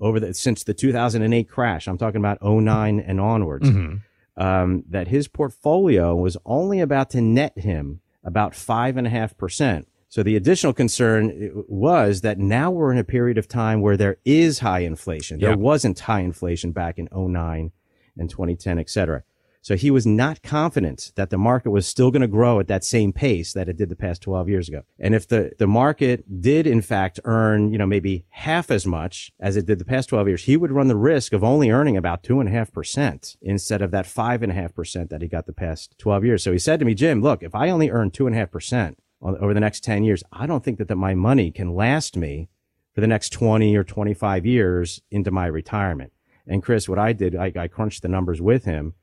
over 0.00 0.18
the, 0.18 0.32
since 0.32 0.64
the 0.64 0.74
2008 0.74 1.48
crash, 1.48 1.86
I'm 1.86 1.98
talking 1.98 2.20
about 2.20 2.42
09 2.42 3.00
and 3.00 3.20
onwards, 3.20 3.68
mm-hmm. 3.68 4.42
um, 4.42 4.84
that 4.88 5.08
his 5.08 5.28
portfolio 5.28 6.16
was 6.16 6.36
only 6.46 6.80
about 6.80 7.10
to 7.10 7.20
net 7.20 7.58
him 7.58 8.00
about 8.24 8.54
five 8.54 8.96
and 8.96 9.06
a 9.06 9.10
half 9.10 9.36
percent. 9.36 9.86
So 10.08 10.24
the 10.24 10.34
additional 10.34 10.72
concern 10.72 11.52
was 11.68 12.22
that 12.22 12.38
now 12.38 12.70
we're 12.70 12.90
in 12.90 12.98
a 12.98 13.04
period 13.04 13.38
of 13.38 13.46
time 13.46 13.80
where 13.80 13.96
there 13.96 14.16
is 14.24 14.58
high 14.58 14.80
inflation. 14.80 15.38
There 15.38 15.56
wasn't 15.56 16.00
high 16.00 16.20
inflation 16.20 16.72
back 16.72 16.98
in 16.98 17.08
09 17.14 17.70
and 18.18 18.28
2010, 18.28 18.78
et 18.80 18.90
cetera. 18.90 19.22
So 19.62 19.76
he 19.76 19.90
was 19.90 20.06
not 20.06 20.42
confident 20.42 21.12
that 21.16 21.28
the 21.28 21.36
market 21.36 21.70
was 21.70 21.86
still 21.86 22.10
going 22.10 22.22
to 22.22 22.28
grow 22.28 22.60
at 22.60 22.68
that 22.68 22.82
same 22.82 23.12
pace 23.12 23.52
that 23.52 23.68
it 23.68 23.76
did 23.76 23.90
the 23.90 23.96
past 23.96 24.22
12 24.22 24.48
years 24.48 24.68
ago. 24.68 24.82
And 24.98 25.14
if 25.14 25.28
the, 25.28 25.52
the 25.58 25.66
market 25.66 26.40
did 26.40 26.66
in 26.66 26.80
fact 26.80 27.20
earn, 27.24 27.70
you 27.70 27.76
know, 27.76 27.86
maybe 27.86 28.24
half 28.30 28.70
as 28.70 28.86
much 28.86 29.32
as 29.38 29.56
it 29.56 29.66
did 29.66 29.78
the 29.78 29.84
past 29.84 30.08
12 30.08 30.28
years, 30.28 30.44
he 30.44 30.56
would 30.56 30.72
run 30.72 30.88
the 30.88 30.96
risk 30.96 31.34
of 31.34 31.44
only 31.44 31.70
earning 31.70 31.96
about 31.96 32.22
two 32.22 32.40
and 32.40 32.48
a 32.48 32.52
half 32.52 32.72
percent 32.72 33.36
instead 33.42 33.82
of 33.82 33.90
that 33.90 34.06
five 34.06 34.42
and 34.42 34.50
a 34.50 34.54
half 34.54 34.74
percent 34.74 35.10
that 35.10 35.20
he 35.20 35.28
got 35.28 35.44
the 35.44 35.52
past 35.52 35.94
12 35.98 36.24
years. 36.24 36.42
So 36.42 36.52
he 36.52 36.58
said 36.58 36.78
to 36.78 36.86
me, 36.86 36.94
Jim, 36.94 37.20
look, 37.20 37.42
if 37.42 37.54
I 37.54 37.68
only 37.68 37.90
earn 37.90 38.10
two 38.10 38.26
and 38.26 38.34
a 38.34 38.38
half 38.38 38.50
percent 38.50 38.98
over 39.20 39.52
the 39.52 39.60
next 39.60 39.84
10 39.84 40.04
years, 40.04 40.22
I 40.32 40.46
don't 40.46 40.64
think 40.64 40.78
that, 40.78 40.88
that 40.88 40.96
my 40.96 41.14
money 41.14 41.50
can 41.50 41.74
last 41.74 42.16
me 42.16 42.48
for 42.94 43.02
the 43.02 43.06
next 43.06 43.30
20 43.30 43.76
or 43.76 43.84
25 43.84 44.46
years 44.46 45.02
into 45.10 45.30
my 45.30 45.46
retirement. 45.46 46.12
And 46.46 46.62
Chris, 46.62 46.88
what 46.88 46.98
I 46.98 47.12
did, 47.12 47.36
I, 47.36 47.52
I 47.54 47.68
crunched 47.68 48.00
the 48.00 48.08
numbers 48.08 48.40
with 48.40 48.64
him 48.64 48.94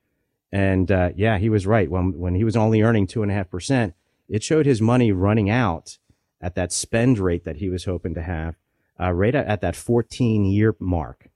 and 0.51 0.91
uh, 0.91 1.09
yeah, 1.15 1.37
he 1.37 1.49
was 1.49 1.67
right. 1.67 1.89
When 1.89 2.17
when 2.17 2.35
he 2.35 2.43
was 2.43 2.55
only 2.55 2.81
earning 2.81 3.07
two 3.07 3.21
and 3.21 3.31
a 3.31 3.35
half 3.35 3.49
percent, 3.49 3.93
it 4.29 4.43
showed 4.43 4.65
his 4.65 4.81
money 4.81 5.11
running 5.11 5.49
out 5.49 5.97
at 6.41 6.55
that 6.55 6.71
spend 6.71 7.19
rate 7.19 7.43
that 7.43 7.57
he 7.57 7.69
was 7.69 7.85
hoping 7.85 8.13
to 8.13 8.21
have, 8.21 8.55
uh, 8.99 9.11
right 9.11 9.33
at, 9.33 9.47
at, 9.47 9.61
that 9.61 9.75
14 9.75 10.45
year 10.45 10.75
mark, 10.79 11.29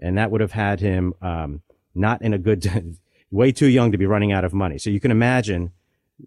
and 0.00 0.18
that 0.18 0.30
would 0.30 0.40
have 0.40 0.52
had 0.52 0.80
him 0.80 1.14
um, 1.22 1.62
not 1.94 2.20
in 2.20 2.34
a 2.34 2.38
good, 2.38 2.96
way 3.30 3.52
too 3.52 3.68
young 3.68 3.92
to 3.92 3.98
be 3.98 4.06
running 4.06 4.32
out 4.32 4.44
of 4.44 4.52
money. 4.52 4.78
So 4.78 4.90
you 4.90 5.00
can 5.00 5.10
imagine. 5.10 5.72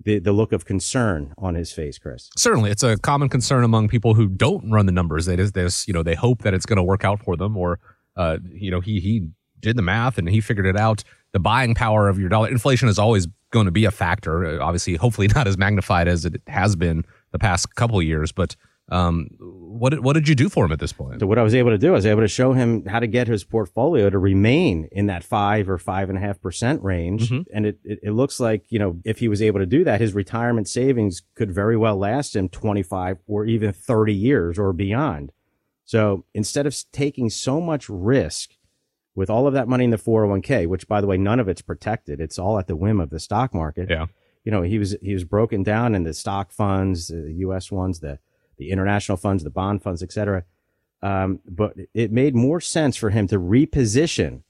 The, 0.05 0.17
the 0.17 0.31
look 0.31 0.53
of 0.53 0.65
concern 0.65 1.35
on 1.37 1.53
his 1.53 1.71
face, 1.71 1.99
Chris. 1.99 2.31
Certainly, 2.35 2.71
it's 2.71 2.81
a 2.81 2.97
common 2.97 3.29
concern 3.29 3.63
among 3.63 3.89
people 3.89 4.15
who 4.15 4.27
don't 4.27 4.71
run 4.71 4.87
the 4.87 4.91
numbers. 4.91 5.27
They 5.27 5.35
just, 5.35 5.53
this, 5.53 5.87
you 5.87 5.93
know, 5.93 6.01
they 6.01 6.15
hope 6.15 6.41
that 6.41 6.55
it's 6.55 6.65
going 6.65 6.77
to 6.77 6.83
work 6.83 7.05
out 7.05 7.23
for 7.23 7.35
them, 7.35 7.55
or, 7.55 7.79
uh, 8.17 8.39
you 8.51 8.71
know, 8.71 8.79
he 8.79 8.99
he 8.99 9.29
did 9.59 9.75
the 9.75 9.83
math 9.83 10.17
and 10.17 10.27
he 10.27 10.41
figured 10.41 10.65
it 10.65 10.75
out 10.75 11.03
the 11.33 11.39
buying 11.39 11.75
power 11.75 12.07
of 12.07 12.17
your 12.17 12.29
dollar. 12.29 12.47
Inflation 12.47 12.87
is 12.87 12.97
always 12.97 13.27
going 13.51 13.65
to 13.65 13.71
be 13.71 13.85
a 13.85 13.91
factor. 13.91 14.45
Uh, 14.45 14.63
obviously, 14.63 14.95
hopefully 14.95 15.27
not 15.35 15.47
as 15.47 15.57
magnified 15.57 16.07
as 16.07 16.23
it 16.25 16.41
has 16.47 16.75
been 16.75 17.03
the 17.31 17.39
past 17.39 17.75
couple 17.75 17.99
of 17.99 18.05
years. 18.05 18.31
But 18.31 18.55
um, 18.89 19.29
what 19.39 19.89
did, 19.89 20.01
what 20.01 20.13
did 20.13 20.27
you 20.27 20.35
do 20.35 20.49
for 20.49 20.65
him 20.65 20.71
at 20.71 20.79
this 20.79 20.93
point? 20.93 21.21
So 21.21 21.25
what 21.25 21.39
I 21.39 21.43
was 21.43 21.55
able 21.55 21.71
to 21.71 21.77
do, 21.77 21.89
I 21.89 21.91
was 21.93 22.05
able 22.05 22.21
to 22.21 22.27
show 22.27 22.53
him 22.53 22.85
how 22.85 22.99
to 22.99 23.07
get 23.07 23.27
his 23.27 23.43
portfolio 23.43 24.09
to 24.09 24.19
remain 24.19 24.87
in 24.91 25.07
that 25.07 25.23
five 25.23 25.69
or 25.69 25.77
five 25.77 26.09
and 26.09 26.17
a 26.17 26.21
half 26.21 26.39
percent 26.41 26.83
range. 26.83 27.29
Mm-hmm. 27.29 27.55
And 27.55 27.65
it, 27.65 27.79
it, 27.83 27.99
it 28.03 28.11
looks 28.11 28.39
like, 28.39 28.65
you 28.69 28.79
know, 28.79 28.99
if 29.03 29.19
he 29.19 29.27
was 29.27 29.41
able 29.41 29.59
to 29.59 29.65
do 29.65 29.83
that, 29.85 30.01
his 30.01 30.13
retirement 30.13 30.67
savings 30.67 31.23
could 31.35 31.51
very 31.51 31.77
well 31.77 31.97
last 31.97 32.35
him 32.35 32.49
25 32.49 33.17
or 33.25 33.45
even 33.45 33.73
30 33.73 34.13
years 34.13 34.59
or 34.59 34.73
beyond. 34.73 35.31
So 35.85 36.25
instead 36.33 36.65
of 36.67 36.75
taking 36.91 37.29
so 37.29 37.59
much 37.59 37.89
risk 37.89 38.51
with 39.15 39.29
all 39.29 39.47
of 39.47 39.53
that 39.53 39.67
money 39.67 39.83
in 39.83 39.89
the 39.91 39.97
401k, 39.97 40.67
which 40.67 40.87
by 40.87 41.01
the 41.01 41.07
way, 41.07 41.17
none 41.17 41.39
of 41.39 41.47
it's 41.47 41.61
protected. 41.61 42.19
It's 42.19 42.39
all 42.39 42.57
at 42.57 42.67
the 42.67 42.75
whim 42.75 42.99
of 42.99 43.09
the 43.09 43.19
stock 43.19 43.53
market. 43.53 43.89
Yeah. 43.89 44.07
You 44.43 44.51
know, 44.51 44.61
he 44.61 44.79
was, 44.79 44.95
he 45.01 45.13
was 45.13 45.23
broken 45.23 45.63
down 45.63 45.95
in 45.95 46.03
the 46.03 46.13
stock 46.13 46.51
funds, 46.51 47.07
the 47.07 47.33
U.S. 47.37 47.71
ones, 47.71 47.99
the, 47.99 48.19
the 48.57 48.71
international 48.71 49.17
funds, 49.17 49.43
the 49.43 49.49
bond 49.49 49.83
funds, 49.83 50.03
et 50.03 50.11
cetera. 50.11 50.43
Um, 51.01 51.39
but 51.45 51.75
it 51.93 52.11
made 52.11 52.35
more 52.35 52.61
sense 52.61 52.95
for 52.95 53.09
him 53.09 53.27
to 53.27 53.39
reposition 53.39 54.43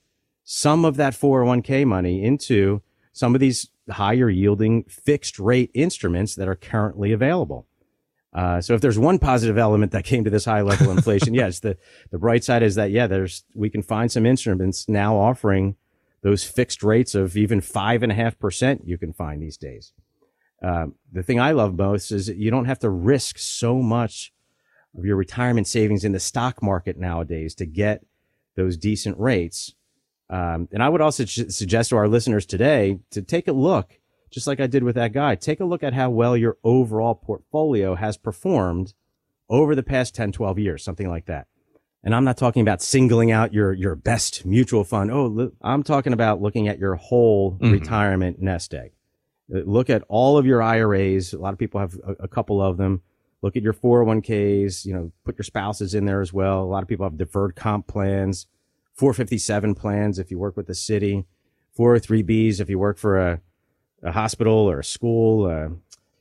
some 0.44 0.84
of 0.84 0.96
that 0.96 1.14
401k 1.14 1.86
money 1.86 2.22
into 2.22 2.82
some 3.12 3.34
of 3.34 3.40
these 3.40 3.70
higher 3.90 4.28
yielding 4.28 4.84
fixed 4.84 5.38
rate 5.38 5.70
instruments 5.74 6.34
that 6.34 6.48
are 6.48 6.54
currently 6.54 7.12
available. 7.12 7.66
Uh, 8.34 8.60
so 8.60 8.74
if 8.74 8.80
there's 8.80 8.98
one 8.98 9.18
positive 9.18 9.56
element 9.56 9.92
that 9.92 10.04
came 10.04 10.24
to 10.24 10.30
this 10.30 10.44
high 10.44 10.62
level 10.62 10.90
inflation, 10.90 11.34
yes, 11.34 11.60
the, 11.60 11.76
the 12.10 12.18
bright 12.18 12.42
side 12.42 12.62
is 12.62 12.74
that, 12.74 12.90
yeah, 12.90 13.06
there's, 13.06 13.44
we 13.54 13.70
can 13.70 13.82
find 13.82 14.10
some 14.10 14.26
instruments 14.26 14.88
now 14.88 15.16
offering 15.16 15.76
those 16.22 16.42
fixed 16.42 16.82
rates 16.82 17.14
of 17.14 17.36
even 17.36 17.60
five 17.60 18.02
and 18.02 18.10
a 18.10 18.14
half 18.14 18.38
percent 18.38 18.82
you 18.86 18.98
can 18.98 19.12
find 19.12 19.40
these 19.40 19.56
days. 19.56 19.92
Um, 20.62 20.94
the 21.12 21.22
thing 21.22 21.38
I 21.38 21.52
love 21.52 21.76
most 21.76 22.10
is 22.10 22.28
you 22.28 22.50
don't 22.50 22.64
have 22.64 22.78
to 22.80 22.90
risk 22.90 23.38
so 23.38 23.82
much 23.82 24.32
of 24.96 25.04
your 25.04 25.16
retirement 25.16 25.66
savings 25.68 26.04
in 26.04 26.12
the 26.12 26.20
stock 26.20 26.62
market 26.62 26.96
nowadays 26.96 27.54
to 27.56 27.66
get 27.66 28.04
those 28.56 28.76
decent 28.76 29.18
rates. 29.18 29.74
Um, 30.30 30.68
and 30.72 30.82
I 30.82 30.88
would 30.88 31.02
also 31.02 31.24
suggest 31.24 31.90
to 31.90 31.96
our 31.96 32.08
listeners 32.08 32.46
today 32.46 32.98
to 33.10 33.20
take 33.20 33.46
a 33.46 33.52
look 33.52 34.00
just 34.34 34.46
like 34.48 34.60
I 34.60 34.66
did 34.66 34.82
with 34.82 34.96
that 34.96 35.12
guy. 35.12 35.36
Take 35.36 35.60
a 35.60 35.64
look 35.64 35.84
at 35.84 35.94
how 35.94 36.10
well 36.10 36.36
your 36.36 36.58
overall 36.64 37.14
portfolio 37.14 37.94
has 37.94 38.16
performed 38.16 38.92
over 39.48 39.74
the 39.74 39.82
past 39.82 40.14
10, 40.14 40.32
12 40.32 40.58
years, 40.58 40.84
something 40.84 41.08
like 41.08 41.26
that. 41.26 41.46
And 42.02 42.14
I'm 42.14 42.24
not 42.24 42.36
talking 42.36 42.60
about 42.60 42.82
singling 42.82 43.30
out 43.30 43.54
your, 43.54 43.72
your 43.72 43.94
best 43.94 44.44
mutual 44.44 44.84
fund. 44.84 45.10
Oh, 45.10 45.52
I'm 45.62 45.82
talking 45.82 46.12
about 46.12 46.42
looking 46.42 46.68
at 46.68 46.78
your 46.78 46.96
whole 46.96 47.52
mm-hmm. 47.52 47.70
retirement 47.70 48.42
nest 48.42 48.74
egg. 48.74 48.92
Look 49.48 49.88
at 49.88 50.02
all 50.08 50.36
of 50.36 50.46
your 50.46 50.62
IRAs. 50.62 51.32
A 51.32 51.38
lot 51.38 51.52
of 51.52 51.58
people 51.58 51.80
have 51.80 51.94
a, 52.06 52.24
a 52.24 52.28
couple 52.28 52.60
of 52.60 52.76
them. 52.76 53.02
Look 53.40 53.56
at 53.56 53.62
your 53.62 53.74
401ks, 53.74 54.84
you 54.86 54.94
know, 54.94 55.12
put 55.24 55.36
your 55.36 55.44
spouses 55.44 55.94
in 55.94 56.06
there 56.06 56.22
as 56.22 56.32
well. 56.32 56.62
A 56.62 56.64
lot 56.64 56.82
of 56.82 56.88
people 56.88 57.04
have 57.04 57.18
deferred 57.18 57.54
comp 57.54 57.86
plans, 57.86 58.46
457 58.94 59.74
plans 59.74 60.18
if 60.18 60.30
you 60.30 60.38
work 60.38 60.56
with 60.56 60.66
the 60.66 60.74
city, 60.74 61.26
403bs 61.78 62.60
if 62.60 62.70
you 62.70 62.78
work 62.78 62.96
for 62.96 63.18
a, 63.18 63.40
a 64.04 64.12
hospital 64.12 64.70
or 64.70 64.80
a 64.80 64.84
school, 64.84 65.46
uh, 65.46 65.68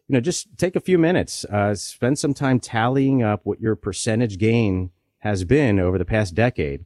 you 0.08 0.13
know, 0.13 0.20
just 0.20 0.48
take 0.58 0.75
a 0.75 0.82
few 0.82 0.98
minutes, 0.98 1.46
uh, 1.46 1.75
spend 1.75 2.20
some 2.20 2.34
time 2.34 2.60
tallying 2.60 3.24
up 3.24 3.42
what 3.44 3.62
your 3.62 3.75
percentage 3.75 4.38
gain 4.38 4.92
has 5.20 5.44
been 5.44 5.80
over 5.80 5.98
the 5.98 6.06
past 6.06 6.36
decade. 6.36 6.86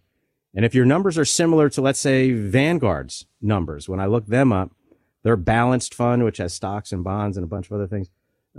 And 0.55 0.65
if 0.65 0.73
your 0.73 0.85
numbers 0.85 1.17
are 1.17 1.25
similar 1.25 1.69
to, 1.69 1.81
let's 1.81 1.99
say, 1.99 2.31
Vanguard's 2.31 3.25
numbers, 3.41 3.89
when 3.89 3.99
I 3.99 4.05
look 4.05 4.27
them 4.27 4.51
up, 4.51 4.71
their 5.23 5.35
balanced 5.35 5.93
fund, 5.93 6.23
which 6.23 6.37
has 6.37 6.53
stocks 6.53 6.91
and 6.91 7.03
bonds 7.03 7.37
and 7.37 7.43
a 7.43 7.47
bunch 7.47 7.67
of 7.67 7.73
other 7.73 7.87
things, 7.87 8.09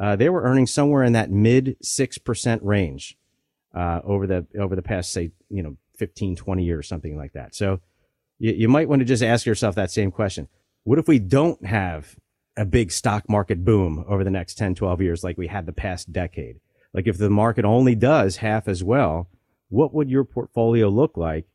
uh, 0.01 0.15
they 0.15 0.29
were 0.29 0.43
earning 0.43 0.67
somewhere 0.67 1.03
in 1.03 1.13
that 1.15 1.31
mid 1.31 1.77
6% 1.83 2.61
range, 2.63 3.17
uh, 3.75 4.01
over 4.05 4.27
the, 4.27 4.47
over 4.59 4.77
the 4.77 4.83
past, 4.83 5.13
say, 5.13 5.31
you 5.51 5.63
know, 5.63 5.77
15, 5.97 6.37
20 6.37 6.65
years, 6.65 6.87
something 6.89 7.17
like 7.17 7.33
that. 7.33 7.55
So 7.55 7.81
you, 8.39 8.53
you 8.53 8.69
might 8.69 8.89
want 8.89 9.01
to 9.01 9.07
just 9.07 9.23
ask 9.23 9.47
yourself 9.47 9.75
that 9.75 9.91
same 9.91 10.11
question. 10.11 10.49
What 10.85 10.99
if 10.99 11.09
we 11.09 11.19
don't 11.19 11.65
have 11.65 12.17
a 12.59 12.65
big 12.65 12.91
stock 12.91 13.29
market 13.29 13.65
boom 13.65 14.05
over 14.09 14.25
the 14.25 14.31
next 14.31 14.59
10, 14.59 14.75
12 14.75 15.01
years 15.01 15.25
like 15.25 15.39
we 15.39 15.47
had 15.47 15.67
the 15.67 15.73
past 15.73 16.13
decade? 16.13 16.61
Like 16.93 17.07
if 17.07 17.19
the 17.19 17.31
market 17.31 17.65
only 17.65 17.95
does 17.95 18.37
half 18.37 18.69
as 18.69 18.83
well, 18.83 19.29
what 19.69 19.95
would 19.95 20.11
your 20.11 20.25
portfolio 20.25 20.89
look 20.89 21.17
like? 21.17 21.47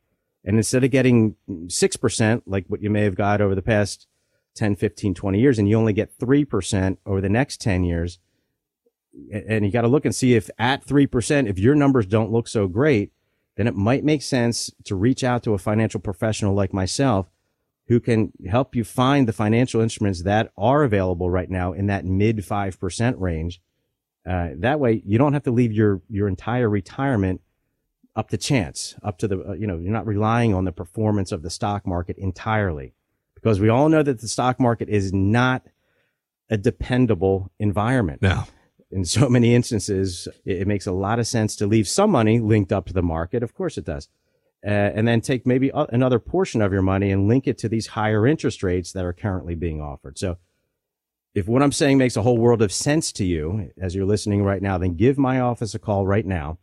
And 0.44 0.56
instead 0.56 0.84
of 0.84 0.90
getting 0.90 1.36
6%, 1.48 2.42
like 2.46 2.66
what 2.68 2.82
you 2.82 2.90
may 2.90 3.02
have 3.02 3.14
got 3.14 3.40
over 3.40 3.54
the 3.54 3.62
past 3.62 4.06
10, 4.54 4.76
15, 4.76 5.14
20 5.14 5.40
years, 5.40 5.58
and 5.58 5.68
you 5.68 5.76
only 5.76 5.92
get 5.92 6.18
3% 6.18 6.98
over 7.06 7.20
the 7.20 7.28
next 7.28 7.60
10 7.60 7.84
years, 7.84 8.18
and 9.32 9.64
you 9.64 9.70
got 9.70 9.82
to 9.82 9.88
look 9.88 10.04
and 10.04 10.14
see 10.14 10.34
if 10.34 10.50
at 10.58 10.84
3%, 10.84 11.48
if 11.48 11.58
your 11.58 11.74
numbers 11.74 12.06
don't 12.06 12.32
look 12.32 12.48
so 12.48 12.66
great, 12.66 13.12
then 13.56 13.66
it 13.66 13.76
might 13.76 14.04
make 14.04 14.22
sense 14.22 14.70
to 14.84 14.96
reach 14.96 15.22
out 15.22 15.42
to 15.44 15.54
a 15.54 15.58
financial 15.58 16.00
professional 16.00 16.54
like 16.54 16.72
myself 16.72 17.30
who 17.88 18.00
can 18.00 18.32
help 18.48 18.74
you 18.74 18.84
find 18.84 19.28
the 19.28 19.32
financial 19.32 19.80
instruments 19.80 20.22
that 20.22 20.50
are 20.56 20.84
available 20.84 21.30
right 21.30 21.50
now 21.50 21.72
in 21.72 21.86
that 21.86 22.04
mid 22.04 22.38
5% 22.38 23.14
range. 23.20 23.60
Uh, 24.28 24.50
that 24.56 24.80
way 24.80 25.02
you 25.04 25.18
don't 25.18 25.34
have 25.34 25.42
to 25.42 25.50
leave 25.50 25.72
your, 25.72 26.00
your 26.08 26.28
entire 26.28 26.68
retirement 26.68 27.42
up 28.16 28.30
to 28.30 28.38
chance, 28.38 28.94
up 29.02 29.18
to 29.18 29.28
the, 29.28 29.50
uh, 29.50 29.52
you 29.52 29.66
know, 29.66 29.76
you're 29.76 29.92
not 29.92 30.06
relying 30.06 30.54
on 30.54 30.64
the 30.64 30.72
performance 30.72 31.30
of 31.32 31.42
the 31.42 31.50
stock 31.50 31.86
market 31.86 32.16
entirely 32.16 32.94
because 33.34 33.60
we 33.60 33.68
all 33.68 33.88
know 33.88 34.02
that 34.02 34.20
the 34.20 34.28
stock 34.28 34.58
market 34.58 34.88
is 34.88 35.12
not 35.12 35.66
a 36.48 36.56
dependable 36.56 37.50
environment. 37.58 38.22
No. 38.22 38.44
in 38.90 39.04
so 39.04 39.28
many 39.28 39.54
instances, 39.54 40.28
it, 40.44 40.62
it 40.62 40.68
makes 40.68 40.86
a 40.86 40.92
lot 40.92 41.18
of 41.18 41.26
sense 41.26 41.56
to 41.56 41.66
leave 41.66 41.88
some 41.88 42.10
money 42.10 42.38
linked 42.40 42.72
up 42.72 42.86
to 42.86 42.92
the 42.94 43.02
market. 43.02 43.42
Of 43.42 43.54
course 43.54 43.76
it 43.76 43.84
does. 43.84 44.08
Uh, 44.66 44.70
and 44.94 45.06
then 45.06 45.20
take 45.20 45.46
maybe 45.46 45.70
another 45.74 46.18
portion 46.18 46.62
of 46.62 46.72
your 46.72 46.80
money 46.80 47.10
and 47.10 47.28
link 47.28 47.46
it 47.46 47.58
to 47.58 47.68
these 47.68 47.88
higher 47.88 48.26
interest 48.26 48.62
rates 48.62 48.92
that 48.92 49.04
are 49.04 49.12
currently 49.12 49.54
being 49.54 49.82
offered. 49.82 50.18
So 50.18 50.38
if 51.34 51.46
what 51.46 51.62
I'm 51.62 51.72
saying 51.72 51.98
makes 51.98 52.16
a 52.16 52.22
whole 52.22 52.38
world 52.38 52.62
of 52.62 52.72
sense 52.72 53.12
to 53.12 53.24
you 53.26 53.70
as 53.78 53.94
you're 53.94 54.06
listening 54.06 54.42
right 54.42 54.62
now, 54.62 54.78
then 54.78 54.94
give 54.94 55.18
my 55.18 55.38
office 55.38 55.74
a 55.74 55.78
call 55.78 56.06
right 56.06 56.24
now 56.24 56.58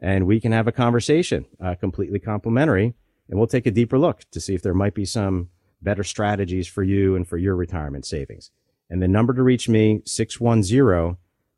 and 0.00 0.26
we 0.26 0.40
can 0.40 0.52
have 0.52 0.66
a 0.66 0.72
conversation, 0.72 1.46
uh, 1.60 1.74
completely 1.74 2.18
complimentary, 2.18 2.94
and 3.28 3.38
we'll 3.38 3.46
take 3.46 3.66
a 3.66 3.70
deeper 3.70 3.98
look 3.98 4.22
to 4.30 4.40
see 4.40 4.54
if 4.54 4.62
there 4.62 4.74
might 4.74 4.94
be 4.94 5.04
some 5.04 5.50
better 5.82 6.04
strategies 6.04 6.66
for 6.66 6.82
you 6.82 7.16
and 7.16 7.28
for 7.28 7.38
your 7.38 7.56
retirement 7.56 8.04
savings. 8.04 8.50
And 8.88 9.02
the 9.02 9.08
number 9.08 9.34
to 9.34 9.42
reach 9.42 9.68
me, 9.68 10.02
610 10.04 11.16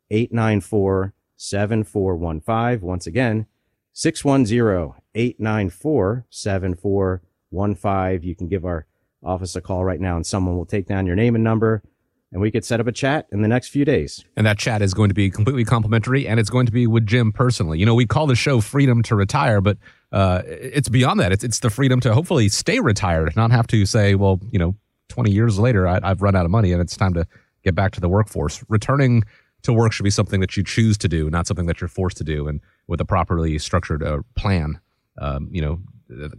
894 0.09 1.13
7415. 1.35 2.81
Once 2.81 3.07
again, 3.07 3.45
610 3.93 4.93
894 5.15 6.25
7415. 6.29 8.27
You 8.27 8.35
can 8.35 8.47
give 8.47 8.65
our 8.65 8.85
office 9.23 9.55
a 9.55 9.61
call 9.61 9.83
right 9.83 9.99
now 9.99 10.15
and 10.15 10.25
someone 10.25 10.55
will 10.55 10.65
take 10.65 10.87
down 10.87 11.05
your 11.05 11.15
name 11.15 11.35
and 11.35 11.43
number 11.43 11.83
and 12.31 12.41
we 12.41 12.51
could 12.51 12.63
set 12.63 12.79
up 12.79 12.87
a 12.87 12.91
chat 12.91 13.27
in 13.31 13.41
the 13.41 13.47
next 13.47 13.69
few 13.69 13.83
days. 13.83 14.23
And 14.37 14.45
that 14.45 14.57
chat 14.59 14.81
is 14.81 14.93
going 14.93 15.09
to 15.09 15.15
be 15.15 15.31
completely 15.31 15.65
complimentary 15.65 16.27
and 16.27 16.39
it's 16.39 16.49
going 16.49 16.67
to 16.67 16.71
be 16.71 16.85
with 16.85 17.05
Jim 17.05 17.31
personally. 17.31 17.79
You 17.79 17.85
know, 17.85 17.95
we 17.95 18.05
call 18.05 18.27
the 18.27 18.35
show 18.35 18.61
Freedom 18.61 19.01
to 19.03 19.15
Retire, 19.15 19.61
but 19.61 19.77
uh, 20.11 20.43
it's 20.45 20.89
beyond 20.89 21.19
that. 21.19 21.31
It's, 21.31 21.43
it's 21.43 21.59
the 21.59 21.69
freedom 21.69 21.99
to 22.01 22.13
hopefully 22.13 22.49
stay 22.49 22.79
retired, 22.79 23.35
not 23.35 23.51
have 23.51 23.67
to 23.67 23.85
say, 23.85 24.15
well, 24.15 24.39
you 24.51 24.59
know, 24.59 24.75
20 25.09 25.31
years 25.31 25.57
later, 25.57 25.87
I, 25.87 25.99
I've 26.03 26.21
run 26.21 26.35
out 26.35 26.45
of 26.45 26.51
money 26.51 26.71
and 26.71 26.81
it's 26.81 26.95
time 26.95 27.15
to 27.15 27.25
get 27.63 27.73
back 27.73 27.93
to 27.93 27.99
the 27.99 28.09
workforce. 28.09 28.63
Returning 28.69 29.23
to 29.63 29.73
work 29.73 29.91
should 29.91 30.03
be 30.03 30.09
something 30.09 30.39
that 30.39 30.55
you 30.55 30.63
choose 30.63 30.97
to 30.99 31.07
do, 31.07 31.29
not 31.29 31.47
something 31.47 31.65
that 31.65 31.81
you're 31.81 31.87
forced 31.87 32.17
to 32.17 32.23
do, 32.23 32.47
and 32.47 32.61
with 32.87 33.01
a 33.01 33.05
properly 33.05 33.57
structured 33.57 34.03
uh, 34.03 34.19
plan. 34.35 34.79
Um, 35.19 35.49
you 35.51 35.61
know, 35.61 35.79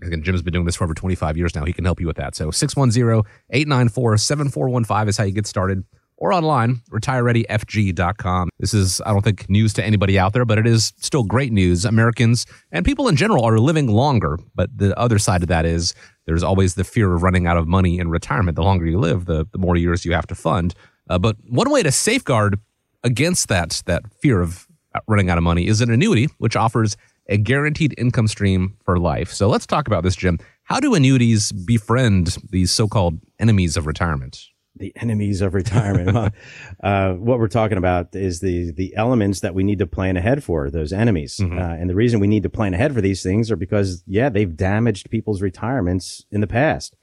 again, 0.02 0.22
Jim's 0.22 0.42
been 0.42 0.52
doing 0.52 0.66
this 0.66 0.76
for 0.76 0.84
over 0.84 0.94
25 0.94 1.36
years 1.36 1.52
now. 1.54 1.64
He 1.64 1.72
can 1.72 1.84
help 1.84 2.00
you 2.00 2.06
with 2.06 2.16
that. 2.16 2.34
So 2.34 2.50
610-894-7415 2.50 5.08
is 5.08 5.16
how 5.16 5.24
you 5.24 5.32
get 5.32 5.46
started. 5.46 5.84
Or 6.16 6.32
online, 6.34 6.82
retirereadyfg.com. 6.90 8.50
This 8.58 8.74
is, 8.74 9.00
I 9.06 9.12
don't 9.12 9.22
think, 9.22 9.48
news 9.48 9.72
to 9.74 9.82
anybody 9.82 10.18
out 10.18 10.34
there, 10.34 10.44
but 10.44 10.58
it 10.58 10.66
is 10.66 10.92
still 10.98 11.22
great 11.22 11.50
news. 11.50 11.86
Americans 11.86 12.44
and 12.70 12.84
people 12.84 13.08
in 13.08 13.16
general 13.16 13.42
are 13.42 13.58
living 13.58 13.86
longer. 13.86 14.38
But 14.54 14.68
the 14.76 14.94
other 14.98 15.18
side 15.18 15.40
of 15.40 15.48
that 15.48 15.64
is 15.64 15.94
there's 16.26 16.42
always 16.42 16.74
the 16.74 16.84
fear 16.84 17.14
of 17.14 17.22
running 17.22 17.46
out 17.46 17.56
of 17.56 17.66
money 17.66 17.98
in 17.98 18.10
retirement. 18.10 18.56
The 18.56 18.62
longer 18.62 18.84
you 18.84 18.98
live, 18.98 19.24
the, 19.24 19.46
the 19.50 19.56
more 19.56 19.76
years 19.76 20.04
you 20.04 20.12
have 20.12 20.26
to 20.26 20.34
fund. 20.34 20.74
Uh, 21.08 21.18
but 21.18 21.36
one 21.48 21.70
way 21.70 21.82
to 21.82 21.90
safeguard 21.90 22.58
against 23.02 23.48
that, 23.48 23.82
that 23.86 24.02
fear 24.20 24.42
of 24.42 24.66
running 25.08 25.30
out 25.30 25.38
of 25.38 25.44
money 25.44 25.66
is 25.66 25.80
an 25.80 25.90
annuity, 25.90 26.28
which 26.36 26.54
offers 26.54 26.98
a 27.30 27.38
guaranteed 27.38 27.94
income 27.96 28.26
stream 28.26 28.76
for 28.84 28.98
life. 28.98 29.32
So 29.32 29.48
let's 29.48 29.66
talk 29.66 29.86
about 29.86 30.02
this, 30.02 30.16
Jim. 30.16 30.38
How 30.64 30.80
do 30.80 30.94
annuities 30.94 31.52
befriend 31.52 32.36
these 32.50 32.70
so 32.70 32.88
called 32.88 33.20
enemies 33.38 33.76
of 33.76 33.86
retirement? 33.86 34.46
The 34.76 34.92
enemies 34.96 35.40
of 35.40 35.54
retirement. 35.54 36.34
uh, 36.82 37.14
what 37.14 37.38
we're 37.38 37.48
talking 37.48 37.78
about 37.78 38.14
is 38.14 38.40
the 38.40 38.72
the 38.72 38.94
elements 38.96 39.40
that 39.40 39.54
we 39.54 39.62
need 39.62 39.78
to 39.78 39.86
plan 39.86 40.16
ahead 40.16 40.44
for 40.44 40.70
those 40.70 40.92
enemies, 40.92 41.38
mm-hmm. 41.40 41.58
uh, 41.58 41.74
and 41.74 41.90
the 41.90 41.94
reason 41.94 42.20
we 42.20 42.28
need 42.28 42.44
to 42.44 42.50
plan 42.50 42.72
ahead 42.74 42.94
for 42.94 43.00
these 43.00 43.22
things 43.22 43.50
are 43.50 43.56
because 43.56 44.02
yeah, 44.06 44.28
they've 44.28 44.56
damaged 44.56 45.10
people's 45.10 45.42
retirements 45.42 46.24
in 46.30 46.40
the 46.40 46.46
past, 46.46 46.96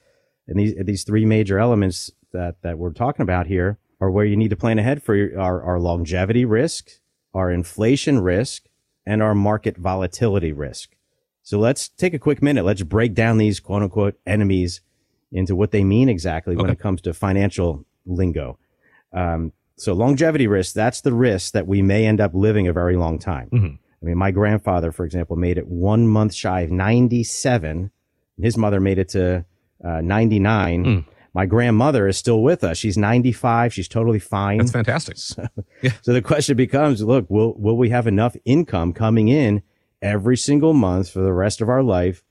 and 0.48 0.58
these 0.58 0.76
these 0.86 1.04
three 1.04 1.26
major 1.26 1.60
elements 1.60 2.10
that 2.32 2.62
that 2.64 2.78
we're 2.78 2.94
talking 2.94 3.24
about 3.24 3.48
here 3.48 3.78
are 4.00 4.10
where 4.10 4.26
you 4.26 4.38
need 4.38 4.50
to 4.50 4.56
plan 4.56 4.80
ahead 4.80 5.04
for 5.04 5.14
your, 5.14 5.40
our 5.40 5.62
our 5.62 5.80
longevity 5.80 6.46
risk, 6.46 6.90
our 7.34 7.52
inflation 7.52 8.20
risk, 8.20 8.64
and 9.08 9.24
our 9.24 9.34
market 9.34 9.78
volatility 9.78 10.52
risk. 10.52 10.90
So 11.42 11.58
let's 11.58 11.88
take 11.88 12.14
a 12.14 12.20
quick 12.20 12.42
minute. 12.42 12.66
Let's 12.66 12.84
break 12.84 13.14
down 13.14 13.38
these 13.38 13.62
quote 13.62 13.82
unquote 13.82 14.20
enemies 14.28 14.82
into 15.32 15.56
what 15.56 15.72
they 15.72 15.84
mean 15.84 16.10
exactly 16.10 16.56
okay. 16.56 16.62
when 16.62 16.70
it 16.70 16.80
comes 16.80 17.02
to 17.02 17.14
financial 17.14 17.86
lingo. 18.06 18.60
Um, 19.14 19.54
so 19.78 19.94
longevity 19.94 20.46
risk, 20.48 20.74
that's 20.74 21.02
the 21.02 21.14
risk 21.14 21.54
that 21.54 21.68
we 21.68 21.82
may 21.82 22.06
end 22.06 22.20
up 22.20 22.34
living 22.34 22.68
a 22.68 22.74
very 22.74 22.98
long 22.98 23.18
time. 23.18 23.50
Mm-hmm. 23.50 23.76
I 24.02 24.06
mean, 24.06 24.18
my 24.18 24.32
grandfather, 24.32 24.92
for 24.92 25.06
example, 25.06 25.38
made 25.38 25.58
it 25.58 25.68
one 25.68 26.08
month 26.08 26.34
shy 26.34 26.62
of 26.62 26.72
97. 26.72 27.92
His 28.42 28.58
mother 28.58 28.82
made 28.82 29.00
it 29.00 29.10
to 29.10 29.46
uh, 29.84 30.02
99. 30.02 30.84
Mm. 30.84 31.06
My 31.38 31.46
grandmother 31.46 32.08
is 32.08 32.18
still 32.18 32.42
with 32.42 32.64
us. 32.64 32.80
She's 32.80 32.98
95. 32.98 33.72
She's 33.72 33.88
totally 33.88 34.18
fine. 34.18 34.58
That's 34.58 34.72
fantastic. 34.72 35.18
So, 35.28 35.48
yeah. 35.84 35.92
so 36.02 36.12
the 36.12 36.22
question 36.24 36.58
becomes, 36.58 37.04
look, 37.04 37.30
will, 37.30 37.54
will 37.60 37.78
we 37.78 37.90
have 37.90 38.08
enough 38.08 38.36
income 38.44 38.92
coming 38.92 39.28
in 39.28 39.62
every 40.02 40.36
single 40.36 40.74
month 40.74 41.12
for 41.12 41.20
the 41.20 41.32
rest 41.32 41.62
of 41.62 41.70
our 41.70 41.84
life 41.84 42.24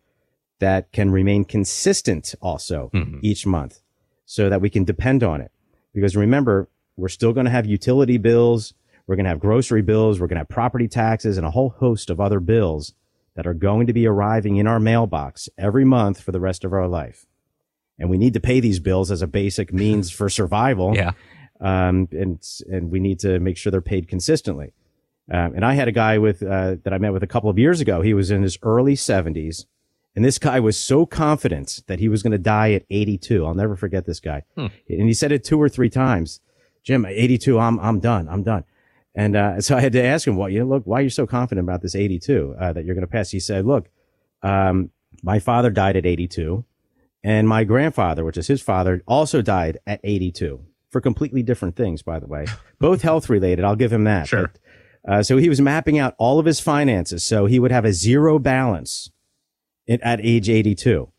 that 0.58 0.90
can 0.90 1.12
remain 1.12 1.44
consistent 1.44 2.34
also 2.40 2.90
mm-hmm. 2.92 3.20
each 3.22 3.46
month 3.46 3.80
so 4.24 4.48
that 4.48 4.60
we 4.60 4.68
can 4.68 4.82
depend 4.82 5.22
on 5.22 5.40
it? 5.40 5.52
Because 5.94 6.16
remember, 6.16 6.68
we're 6.96 7.06
still 7.08 7.32
going 7.32 7.46
to 7.46 7.52
have 7.52 7.64
utility 7.64 8.18
bills. 8.18 8.74
We're 9.06 9.14
going 9.14 9.26
to 9.26 9.30
have 9.30 9.38
grocery 9.38 9.82
bills. 9.82 10.18
We're 10.18 10.26
going 10.26 10.38
to 10.38 10.40
have 10.40 10.48
property 10.48 10.88
taxes 10.88 11.38
and 11.38 11.46
a 11.46 11.52
whole 11.52 11.70
host 11.70 12.10
of 12.10 12.20
other 12.20 12.40
bills 12.40 12.92
that 13.36 13.46
are 13.46 13.54
going 13.54 13.86
to 13.86 13.92
be 13.92 14.08
arriving 14.08 14.56
in 14.56 14.66
our 14.66 14.80
mailbox 14.80 15.48
every 15.56 15.84
month 15.84 16.20
for 16.20 16.32
the 16.32 16.40
rest 16.40 16.64
of 16.64 16.72
our 16.72 16.88
life 16.88 17.24
and 17.98 18.10
we 18.10 18.18
need 18.18 18.34
to 18.34 18.40
pay 18.40 18.60
these 18.60 18.80
bills 18.80 19.10
as 19.10 19.22
a 19.22 19.26
basic 19.26 19.72
means 19.72 20.10
for 20.10 20.28
survival. 20.28 20.94
Yeah. 20.96 21.12
Um, 21.58 22.08
and, 22.12 22.38
and 22.70 22.90
we 22.90 23.00
need 23.00 23.18
to 23.20 23.40
make 23.40 23.56
sure 23.56 23.70
they're 23.70 23.80
paid 23.80 24.08
consistently. 24.08 24.74
Um, 25.32 25.54
and 25.54 25.64
I 25.64 25.72
had 25.72 25.88
a 25.88 25.92
guy 25.92 26.18
with, 26.18 26.42
uh, 26.42 26.76
that 26.84 26.92
I 26.92 26.98
met 26.98 27.14
with 27.14 27.22
a 27.22 27.26
couple 27.26 27.48
of 27.48 27.58
years 27.58 27.80
ago. 27.80 28.02
He 28.02 28.12
was 28.12 28.30
in 28.30 28.42
his 28.42 28.58
early 28.62 28.94
seventies. 28.94 29.64
And 30.14 30.24
this 30.24 30.38
guy 30.38 30.60
was 30.60 30.78
so 30.78 31.06
confident 31.06 31.82
that 31.86 31.98
he 31.98 32.08
was 32.08 32.22
going 32.22 32.32
to 32.32 32.38
die 32.38 32.72
at 32.72 32.84
82. 32.90 33.44
I'll 33.44 33.54
never 33.54 33.76
forget 33.76 34.06
this 34.06 34.20
guy. 34.20 34.42
Hmm. 34.54 34.66
And 34.88 35.08
he 35.08 35.14
said 35.14 35.32
it 35.32 35.44
two 35.44 35.60
or 35.60 35.68
three 35.68 35.90
times. 35.90 36.40
Jim, 36.82 37.04
82, 37.04 37.58
I'm, 37.58 37.78
I'm 37.80 38.00
done. 38.00 38.28
I'm 38.28 38.42
done. 38.42 38.64
And, 39.14 39.34
uh, 39.36 39.60
so 39.60 39.76
I 39.76 39.80
had 39.80 39.92
to 39.92 40.02
ask 40.02 40.26
him, 40.26 40.36
well, 40.36 40.48
you 40.48 40.60
know, 40.60 40.66
look, 40.66 40.84
why 40.84 41.00
are 41.00 41.02
you 41.02 41.10
so 41.10 41.26
confident 41.26 41.66
about 41.66 41.82
this 41.82 41.94
82, 41.94 42.54
uh, 42.58 42.72
that 42.72 42.84
you're 42.84 42.94
going 42.94 43.06
to 43.06 43.10
pass? 43.10 43.30
He 43.30 43.40
said, 43.40 43.66
look, 43.66 43.88
um, 44.42 44.90
my 45.22 45.38
father 45.38 45.70
died 45.70 45.96
at 45.96 46.06
82. 46.06 46.64
And 47.26 47.48
my 47.48 47.64
grandfather, 47.64 48.24
which 48.24 48.36
is 48.36 48.46
his 48.46 48.62
father, 48.62 49.02
also 49.04 49.42
died 49.42 49.78
at 49.84 49.98
82 50.04 50.60
for 50.90 51.00
completely 51.00 51.42
different 51.42 51.74
things, 51.74 52.00
by 52.00 52.20
the 52.20 52.28
way, 52.28 52.46
both 52.78 53.02
health 53.02 53.28
related. 53.28 53.64
I'll 53.64 53.74
give 53.74 53.92
him 53.92 54.04
that. 54.04 54.28
Sure. 54.28 54.52
But, 55.04 55.12
uh, 55.12 55.22
so 55.24 55.36
he 55.36 55.48
was 55.48 55.60
mapping 55.60 55.98
out 55.98 56.14
all 56.18 56.38
of 56.38 56.46
his 56.46 56.60
finances. 56.60 57.24
So 57.24 57.46
he 57.46 57.58
would 57.58 57.72
have 57.72 57.84
a 57.84 57.92
zero 57.92 58.38
balance 58.38 59.10
in, 59.88 60.00
at 60.02 60.20
age 60.24 60.48
82. 60.48 61.10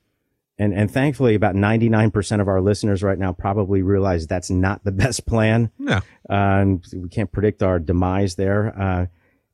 And, 0.57 0.73
and 0.73 0.89
thankfully 0.89 1.35
about 1.35 1.55
99% 1.55 2.39
of 2.39 2.47
our 2.47 2.61
listeners 2.61 3.03
right 3.03 3.19
now 3.19 3.33
probably 3.33 3.81
realize 3.81 4.27
that's 4.27 4.49
not 4.49 4.85
the 4.85 4.91
best 4.93 5.25
plan. 5.25 5.71
No. 5.77 5.99
Uh, 6.29 6.77
we 6.93 7.09
can't 7.09 7.33
predict 7.33 7.61
our 7.61 7.79
demise 7.79 8.35
there. 8.35 8.73
Uh, 8.79 9.05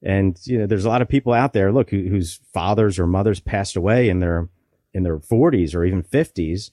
and, 0.04 0.39
you 0.44 0.60
know, 0.60 0.68
there's 0.68 0.86
a 0.86 0.89
lot 0.89 1.02
of 1.02 1.10
people 1.10 1.34
out 1.34 1.54
there, 1.54 1.72
look, 1.72 1.89
who, 1.89 2.08
whose 2.08 2.42
fathers 2.54 3.00
or 3.00 3.08
mothers 3.08 3.39
passed 3.39 3.76
away 3.76 4.10
and 4.10 4.22
they're, 4.22 4.50
in 4.93 5.03
their 5.03 5.17
40s 5.17 5.75
or 5.75 5.84
even 5.86 6.03
50s. 6.03 6.71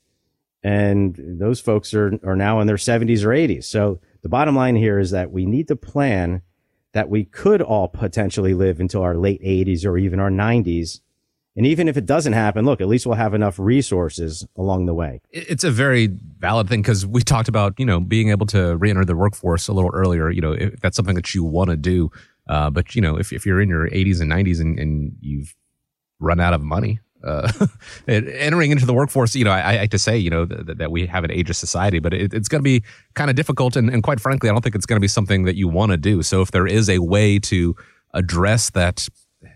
And 0.63 1.17
those 1.19 1.61
folks 1.61 1.95
are, 1.95 2.19
are 2.25 2.37
now 2.37 2.61
in 2.61 2.67
their 2.67 2.77
70s 2.77 3.25
or 3.25 3.29
80s. 3.29 3.65
So 3.65 4.01
the 4.23 4.29
bottom 4.29 4.55
line 4.55 4.77
here 4.77 4.99
is 4.99 5.11
that 5.11 5.33
we 5.33 5.47
need 5.47 5.69
to 5.69 5.77
plan 5.77 6.43
that 6.93 7.09
we 7.09 7.25
could 7.25 7.63
all 7.63 7.89
potentially 7.89 8.53
live 8.53 8.81
until 8.81 9.03
our 9.03 9.17
late 9.17 9.43
80s 9.43 9.87
or 9.87 9.97
even 9.97 10.21
our 10.21 10.31
90s. 10.31 11.01
And 11.57 11.67
even 11.67 11.89
if 11.89 11.97
it 11.97 12.07
doesn't 12.07 12.33
happen, 12.33 12.65
look, 12.65 12.81
at 12.81 12.89
least 12.89 13.07
we'll 13.07 13.17
have 13.17 13.35
enough 13.35 13.59
resources 13.59 14.47
along 14.57 14.87
the 14.87 14.95
way. 14.95 15.21
It's 15.31 15.65
a 15.65 15.71
very 15.71 16.09
valid 16.39 16.69
thing 16.69 16.83
because 16.83 17.07
we 17.07 17.23
talked 17.23 17.49
about, 17.49 17.75
you 17.79 17.87
know, 17.87 18.01
being 18.01 18.31
able 18.31 18.47
to 18.47 18.77
re-enter 18.77 19.05
the 19.05 19.17
workforce 19.17 19.69
a 19.69 19.73
little 19.73 19.91
earlier, 19.93 20.31
you 20.31 20.41
know, 20.41 20.53
if 20.53 20.81
that's 20.81 20.97
something 20.97 21.17
that 21.17 21.35
you 21.35 21.45
want 21.45 21.71
to 21.71 21.77
do. 21.77 22.11
Uh, 22.49 22.71
but, 22.71 22.95
you 22.95 23.03
know, 23.03 23.17
if, 23.17 23.33
if 23.33 23.47
you're 23.47 23.61
in 23.61 23.69
your 23.69 23.89
80s 23.89 24.21
and 24.21 24.31
90s 24.31 24.61
and, 24.61 24.79
and 24.79 25.17
you've 25.21 25.55
run 26.19 26.41
out 26.41 26.53
of 26.53 26.63
money, 26.63 27.01
uh, 27.25 27.51
entering 28.09 28.71
into 28.71 28.87
the 28.87 28.95
workforce, 28.95 29.35
you 29.35 29.45
know, 29.45 29.51
I, 29.51 29.71
I 29.71 29.77
hate 29.79 29.91
to 29.91 29.99
say, 29.99 30.17
you 30.17 30.31
know, 30.31 30.45
that, 30.45 30.79
that 30.79 30.91
we 30.91 31.07
have 31.07 31.25
an 31.25 31.31
ageist 31.31 31.57
society, 31.57 31.99
but 31.99 32.15
it, 32.15 32.33
it's 32.33 32.49
going 32.49 32.61
to 32.61 32.65
be 32.65 32.83
kind 33.15 33.31
of 33.31 33.37
difficult. 33.37 33.77
And, 33.77 33.91
and, 33.91 34.03
quite 34.03 34.21
frankly, 34.21 34.49
I 34.49 34.53
don't 34.53 34.63
think 34.63 34.75
it's 34.75 34.87
going 34.87 34.97
to 34.97 35.01
be 35.01 35.09
something 35.09 35.45
that 35.45 35.57
you 35.57 35.69
want 35.69 35.91
to 35.91 35.97
do. 35.97 36.23
So 36.23 36.41
if 36.41 36.51
there 36.51 36.67
is 36.67 36.89
a 36.89 36.99
way 36.99 37.39
to 37.41 37.77
address 38.15 38.71
that, 38.71 39.09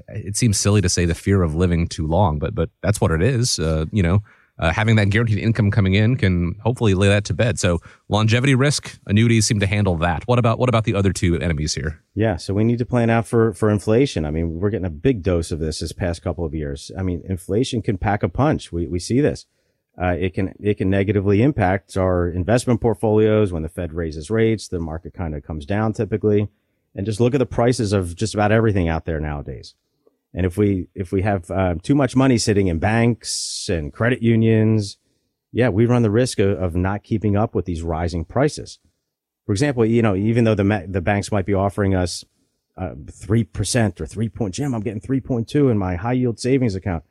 it 0.08 0.36
seems 0.36 0.58
silly 0.58 0.80
to 0.80 0.88
say 0.88 1.04
the 1.04 1.14
fear 1.14 1.42
of 1.42 1.54
living 1.54 1.88
too 1.88 2.06
long, 2.06 2.38
but 2.38 2.54
but 2.54 2.70
that's 2.82 3.00
what 3.00 3.10
it 3.10 3.22
is. 3.22 3.58
Uh, 3.58 3.86
you 3.92 4.02
know, 4.02 4.22
uh, 4.58 4.72
having 4.72 4.96
that 4.96 5.10
guaranteed 5.10 5.38
income 5.38 5.70
coming 5.70 5.94
in 5.94 6.16
can 6.16 6.54
hopefully 6.62 6.94
lay 6.94 7.08
that 7.08 7.24
to 7.24 7.34
bed. 7.34 7.58
So 7.58 7.80
longevity 8.08 8.54
risk, 8.54 8.98
annuities 9.06 9.46
seem 9.46 9.58
to 9.60 9.66
handle 9.66 9.96
that. 9.96 10.22
What 10.26 10.38
about 10.38 10.58
what 10.58 10.68
about 10.68 10.84
the 10.84 10.94
other 10.94 11.12
two 11.12 11.36
enemies 11.38 11.74
here? 11.74 12.00
Yeah, 12.14 12.36
so 12.36 12.54
we 12.54 12.64
need 12.64 12.78
to 12.78 12.86
plan 12.86 13.10
out 13.10 13.26
for 13.26 13.52
for 13.52 13.68
inflation. 13.70 14.24
I 14.24 14.30
mean, 14.30 14.60
we're 14.60 14.70
getting 14.70 14.86
a 14.86 14.90
big 14.90 15.22
dose 15.22 15.50
of 15.50 15.58
this 15.58 15.80
this 15.80 15.92
past 15.92 16.22
couple 16.22 16.44
of 16.44 16.54
years. 16.54 16.92
I 16.96 17.02
mean, 17.02 17.22
inflation 17.28 17.82
can 17.82 17.98
pack 17.98 18.22
a 18.22 18.28
punch. 18.28 18.70
We 18.70 18.86
we 18.86 18.98
see 18.98 19.20
this. 19.20 19.46
Uh, 20.00 20.16
it 20.18 20.34
can 20.34 20.54
it 20.60 20.74
can 20.74 20.90
negatively 20.90 21.42
impact 21.42 21.96
our 21.96 22.28
investment 22.28 22.80
portfolios 22.80 23.52
when 23.52 23.62
the 23.62 23.68
Fed 23.68 23.92
raises 23.92 24.30
rates. 24.30 24.68
The 24.68 24.80
market 24.80 25.14
kind 25.14 25.34
of 25.34 25.44
comes 25.44 25.66
down 25.66 25.92
typically, 25.92 26.48
and 26.94 27.06
just 27.06 27.20
look 27.20 27.34
at 27.34 27.38
the 27.38 27.46
prices 27.46 27.92
of 27.92 28.14
just 28.14 28.34
about 28.34 28.52
everything 28.52 28.88
out 28.88 29.04
there 29.04 29.20
nowadays. 29.20 29.74
And 30.34 30.44
if 30.44 30.56
we 30.56 30.88
if 30.94 31.12
we 31.12 31.22
have 31.22 31.50
uh, 31.50 31.76
too 31.82 31.94
much 31.94 32.16
money 32.16 32.38
sitting 32.38 32.66
in 32.66 32.78
banks 32.78 33.68
and 33.68 33.92
credit 33.92 34.20
unions, 34.20 34.98
yeah, 35.52 35.68
we 35.68 35.86
run 35.86 36.02
the 36.02 36.10
risk 36.10 36.40
of, 36.40 36.60
of 36.60 36.74
not 36.74 37.04
keeping 37.04 37.36
up 37.36 37.54
with 37.54 37.64
these 37.64 37.82
rising 37.82 38.24
prices. 38.24 38.80
For 39.46 39.52
example, 39.52 39.86
you 39.86 40.02
know, 40.02 40.16
even 40.16 40.44
though 40.44 40.56
the 40.56 40.86
the 40.88 41.00
banks 41.00 41.30
might 41.30 41.46
be 41.46 41.54
offering 41.54 41.94
us 41.94 42.24
uh, 42.76 42.94
three 43.10 43.44
percent 43.44 44.00
or 44.00 44.06
three 44.06 44.28
point, 44.28 44.54
Jim, 44.54 44.74
I'm 44.74 44.80
getting 44.80 45.00
three 45.00 45.20
point 45.20 45.48
two 45.48 45.68
in 45.68 45.78
my 45.78 45.94
high 45.94 46.14
yield 46.14 46.40
savings 46.40 46.74
account. 46.74 47.04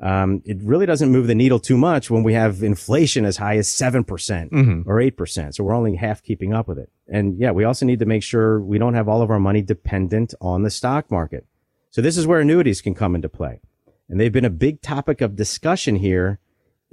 Um, 0.00 0.42
it 0.44 0.56
really 0.62 0.86
doesn't 0.86 1.12
move 1.12 1.28
the 1.28 1.34
needle 1.34 1.60
too 1.60 1.76
much 1.76 2.10
when 2.10 2.24
we 2.24 2.32
have 2.32 2.62
inflation 2.64 3.24
as 3.24 3.36
high 3.36 3.56
as 3.56 3.68
7% 3.68 4.04
or 4.84 4.96
8%. 4.96 5.54
So 5.54 5.62
we're 5.62 5.76
only 5.76 5.94
half 5.94 6.24
keeping 6.24 6.52
up 6.52 6.66
with 6.66 6.78
it. 6.78 6.90
And 7.06 7.38
yeah, 7.38 7.52
we 7.52 7.62
also 7.62 7.86
need 7.86 8.00
to 8.00 8.04
make 8.04 8.24
sure 8.24 8.60
we 8.60 8.78
don't 8.78 8.94
have 8.94 9.08
all 9.08 9.22
of 9.22 9.30
our 9.30 9.38
money 9.38 9.62
dependent 9.62 10.34
on 10.40 10.64
the 10.64 10.70
stock 10.70 11.08
market. 11.08 11.46
So 11.92 12.00
this 12.00 12.16
is 12.16 12.26
where 12.26 12.40
annuities 12.40 12.80
can 12.80 12.94
come 12.94 13.14
into 13.14 13.28
play. 13.28 13.60
And 14.08 14.18
they've 14.18 14.32
been 14.32 14.46
a 14.46 14.50
big 14.50 14.80
topic 14.80 15.20
of 15.20 15.36
discussion 15.36 15.96
here, 15.96 16.40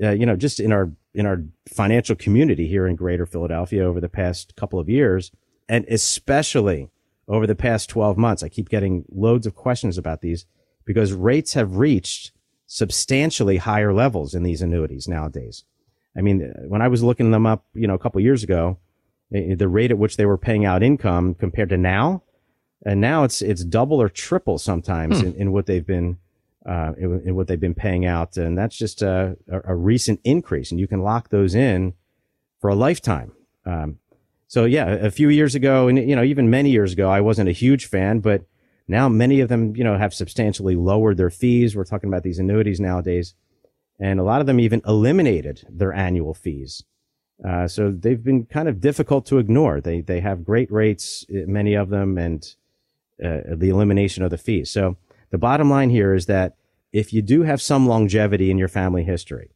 uh, 0.03 0.11
you 0.11 0.25
know, 0.25 0.35
just 0.35 0.59
in 0.59 0.73
our, 0.73 0.91
in 1.13 1.25
our 1.25 1.41
financial 1.67 2.17
community 2.17 2.67
here 2.67 2.85
in 2.85 2.97
greater 2.97 3.25
Philadelphia 3.25 3.83
over 3.83 4.01
the 4.01 4.09
past 4.09 4.57
couple 4.57 4.77
of 4.77 4.89
years. 4.89 5.31
And 5.69 5.85
especially 5.85 6.89
over 7.29 7.47
the 7.47 7.55
past 7.55 7.89
12 7.89 8.17
months, 8.17 8.43
I 8.43 8.49
keep 8.49 8.67
getting 8.67 9.05
loads 9.09 9.47
of 9.47 9.55
questions 9.55 9.97
about 9.97 10.19
these 10.19 10.45
because 10.83 11.13
rates 11.13 11.53
have 11.53 11.77
reached 11.77 12.33
substantially 12.65 13.57
higher 13.57 13.93
levels 13.93 14.35
in 14.35 14.43
these 14.43 14.61
annuities 14.61 15.07
nowadays. 15.07 15.63
I 16.17 16.21
mean, 16.21 16.53
when 16.67 16.81
I 16.81 16.89
was 16.89 17.03
looking 17.03 17.31
them 17.31 17.45
up, 17.45 17.65
you 17.73 17.87
know, 17.87 17.93
a 17.93 17.99
couple 17.99 18.19
years 18.19 18.43
ago, 18.43 18.79
eh, 19.33 19.55
the 19.55 19.69
rate 19.69 19.91
at 19.91 19.97
which 19.97 20.17
they 20.17 20.25
were 20.25 20.37
paying 20.37 20.65
out 20.65 20.83
income 20.83 21.35
compared 21.35 21.69
to 21.69 21.77
now, 21.77 22.23
and 22.85 23.01
now 23.01 23.23
it's 23.23 23.41
it's 23.41 23.63
double 23.63 24.01
or 24.01 24.09
triple 24.09 24.57
sometimes 24.57 25.21
in, 25.21 25.33
in 25.35 25.51
what 25.51 25.65
they've 25.65 25.85
been 25.85 26.17
uh, 26.65 26.93
in, 26.97 27.21
in 27.25 27.35
what 27.35 27.47
they've 27.47 27.59
been 27.59 27.75
paying 27.75 28.05
out, 28.05 28.37
and 28.37 28.57
that's 28.57 28.77
just 28.77 29.01
a, 29.01 29.37
a, 29.49 29.71
a 29.71 29.75
recent 29.75 30.19
increase, 30.23 30.71
and 30.71 30.79
you 30.79 30.87
can 30.87 31.01
lock 31.01 31.29
those 31.29 31.55
in 31.55 31.93
for 32.59 32.69
a 32.69 32.75
lifetime. 32.75 33.31
Um, 33.65 33.99
so 34.47 34.65
yeah, 34.65 34.87
a 34.87 35.11
few 35.11 35.29
years 35.29 35.55
ago, 35.55 35.87
and 35.87 35.97
you 35.97 36.15
know, 36.15 36.23
even 36.23 36.49
many 36.49 36.71
years 36.71 36.93
ago, 36.93 37.09
I 37.09 37.21
wasn't 37.21 37.49
a 37.49 37.53
huge 37.53 37.85
fan, 37.85 38.19
but 38.19 38.43
now 38.87 39.07
many 39.07 39.39
of 39.39 39.49
them, 39.49 39.75
you 39.75 39.83
know, 39.83 39.97
have 39.97 40.13
substantially 40.13 40.75
lowered 40.75 41.17
their 41.17 41.29
fees. 41.29 41.75
We're 41.75 41.83
talking 41.83 42.09
about 42.09 42.23
these 42.23 42.39
annuities 42.39 42.79
nowadays, 42.79 43.35
and 43.99 44.19
a 44.19 44.23
lot 44.23 44.41
of 44.41 44.47
them 44.47 44.59
even 44.59 44.81
eliminated 44.87 45.65
their 45.69 45.93
annual 45.93 46.33
fees. 46.33 46.83
Uh, 47.47 47.67
so 47.67 47.91
they've 47.91 48.23
been 48.23 48.45
kind 48.45 48.67
of 48.67 48.81
difficult 48.81 49.25
to 49.27 49.37
ignore. 49.37 49.79
They 49.79 50.01
they 50.01 50.19
have 50.19 50.43
great 50.43 50.71
rates, 50.71 51.25
eh, 51.33 51.43
many 51.45 51.75
of 51.75 51.89
them, 51.89 52.17
and 52.17 52.43
uh, 53.23 53.55
the 53.55 53.69
elimination 53.69 54.23
of 54.23 54.31
the 54.31 54.37
fees. 54.37 54.69
So 54.69 54.97
the 55.29 55.37
bottom 55.37 55.69
line 55.69 55.89
here 55.89 56.13
is 56.13 56.25
that 56.25 56.55
if 56.91 57.13
you 57.13 57.21
do 57.21 57.43
have 57.43 57.61
some 57.61 57.87
longevity 57.87 58.49
in 58.49 58.57
your 58.57 58.67
family 58.67 59.03
history, 59.03 59.51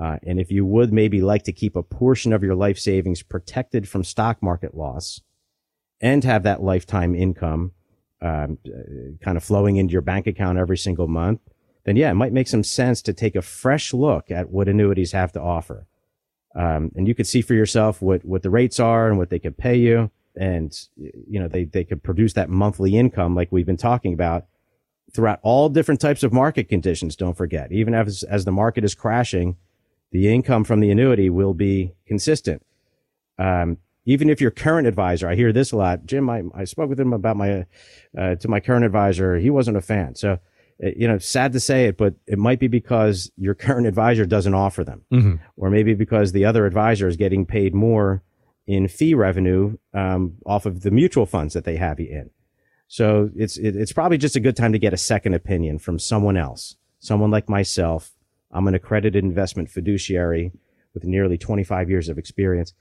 uh, 0.00 0.16
and 0.22 0.40
if 0.40 0.50
you 0.50 0.64
would 0.64 0.92
maybe 0.92 1.20
like 1.20 1.42
to 1.44 1.52
keep 1.52 1.76
a 1.76 1.82
portion 1.82 2.32
of 2.32 2.42
your 2.42 2.54
life 2.54 2.78
savings 2.78 3.22
protected 3.22 3.88
from 3.88 4.04
stock 4.04 4.42
market 4.42 4.74
loss, 4.74 5.20
and 6.00 6.24
have 6.24 6.42
that 6.42 6.62
lifetime 6.62 7.14
income 7.14 7.72
um, 8.22 8.58
uh, 8.66 9.16
kind 9.22 9.36
of 9.36 9.44
flowing 9.44 9.76
into 9.76 9.92
your 9.92 10.02
bank 10.02 10.26
account 10.26 10.58
every 10.58 10.78
single 10.78 11.08
month, 11.08 11.40
then 11.84 11.96
yeah, 11.96 12.10
it 12.10 12.14
might 12.14 12.32
make 12.32 12.48
some 12.48 12.64
sense 12.64 13.02
to 13.02 13.12
take 13.12 13.36
a 13.36 13.42
fresh 13.42 13.92
look 13.92 14.30
at 14.30 14.50
what 14.50 14.68
annuities 14.68 15.12
have 15.12 15.32
to 15.32 15.40
offer. 15.40 15.86
Um, 16.54 16.90
and 16.96 17.06
you 17.06 17.14
could 17.14 17.26
see 17.26 17.42
for 17.42 17.54
yourself 17.54 18.02
what, 18.02 18.24
what 18.24 18.42
the 18.42 18.50
rates 18.50 18.80
are 18.80 19.08
and 19.08 19.18
what 19.18 19.30
they 19.30 19.38
could 19.38 19.56
pay 19.56 19.76
you. 19.76 20.10
And, 20.36 20.72
you 20.96 21.40
know, 21.40 21.48
they, 21.48 21.64
they 21.64 21.84
could 21.84 22.02
produce 22.02 22.34
that 22.34 22.48
monthly 22.48 22.96
income 22.96 23.34
like 23.34 23.50
we've 23.50 23.66
been 23.66 23.76
talking 23.76 24.12
about 24.12 24.46
throughout 25.12 25.40
all 25.42 25.68
different 25.68 26.00
types 26.00 26.22
of 26.22 26.32
market 26.32 26.68
conditions. 26.68 27.16
Don't 27.16 27.36
forget, 27.36 27.72
even 27.72 27.94
as, 27.94 28.22
as 28.22 28.44
the 28.44 28.52
market 28.52 28.84
is 28.84 28.94
crashing, 28.94 29.56
the 30.12 30.32
income 30.32 30.62
from 30.64 30.80
the 30.80 30.90
annuity 30.90 31.30
will 31.30 31.54
be 31.54 31.92
consistent. 32.06 32.64
Um, 33.38 33.78
even 34.04 34.30
if 34.30 34.40
your 34.40 34.50
current 34.50 34.86
advisor, 34.86 35.28
I 35.28 35.34
hear 35.34 35.52
this 35.52 35.72
a 35.72 35.76
lot. 35.76 36.06
Jim, 36.06 36.30
I, 36.30 36.42
I 36.54 36.64
spoke 36.64 36.88
with 36.88 36.98
him 36.98 37.12
about 37.12 37.36
my, 37.36 37.66
uh, 38.16 38.36
to 38.36 38.48
my 38.48 38.60
current 38.60 38.84
advisor. 38.84 39.36
He 39.36 39.50
wasn't 39.50 39.76
a 39.76 39.80
fan. 39.82 40.14
So, 40.14 40.38
uh, 40.82 40.90
you 40.96 41.06
know, 41.08 41.18
sad 41.18 41.52
to 41.52 41.60
say 41.60 41.86
it, 41.86 41.96
but 41.96 42.14
it 42.26 42.38
might 42.38 42.58
be 42.60 42.68
because 42.68 43.30
your 43.36 43.54
current 43.54 43.86
advisor 43.86 44.26
doesn't 44.26 44.54
offer 44.54 44.84
them, 44.84 45.02
Mm-hmm. 45.12 45.34
or 45.56 45.70
maybe 45.70 45.94
because 45.94 46.32
the 46.32 46.44
other 46.44 46.66
advisor 46.66 47.08
is 47.08 47.16
getting 47.16 47.44
paid 47.46 47.74
more 47.74 48.22
in 48.70 48.86
fee 48.86 49.14
revenue 49.14 49.76
um, 49.92 50.36
off 50.46 50.64
of 50.64 50.82
the 50.82 50.92
mutual 50.92 51.26
funds 51.26 51.54
that 51.54 51.64
they 51.64 51.76
have 51.76 51.98
you 51.98 52.06
in. 52.06 52.30
So 52.86 53.28
it's 53.34 53.56
it, 53.56 53.74
it's 53.74 53.92
probably 53.92 54.16
just 54.16 54.36
a 54.36 54.40
good 54.40 54.54
time 54.56 54.72
to 54.72 54.78
get 54.78 54.94
a 54.94 54.96
second 54.96 55.34
opinion 55.34 55.80
from 55.80 55.98
someone 55.98 56.36
else, 56.36 56.76
someone 57.00 57.32
like 57.32 57.48
myself. 57.48 58.12
I'm 58.52 58.68
an 58.68 58.74
accredited 58.74 59.24
investment 59.24 59.70
fiduciary 59.70 60.52
with 60.94 61.02
nearly 61.04 61.36
25 61.36 61.90
years 61.90 62.08
of 62.08 62.16
experience. 62.16 62.72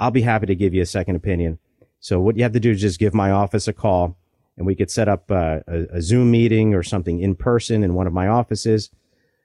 I'll 0.00 0.10
be 0.10 0.22
happy 0.22 0.46
to 0.46 0.56
give 0.56 0.74
you 0.74 0.82
a 0.82 0.86
second 0.86 1.14
opinion. 1.14 1.60
So 2.00 2.20
what 2.20 2.36
you 2.36 2.42
have 2.42 2.52
to 2.52 2.60
do 2.60 2.72
is 2.72 2.80
just 2.80 2.98
give 2.98 3.14
my 3.14 3.30
office 3.30 3.68
a 3.68 3.72
call 3.72 4.18
and 4.56 4.66
we 4.66 4.74
could 4.74 4.90
set 4.90 5.08
up 5.08 5.30
uh, 5.30 5.60
a, 5.68 5.86
a 5.92 6.02
Zoom 6.02 6.32
meeting 6.32 6.74
or 6.74 6.82
something 6.82 7.20
in 7.20 7.36
person 7.36 7.84
in 7.84 7.94
one 7.94 8.08
of 8.08 8.12
my 8.12 8.26
offices. 8.26 8.90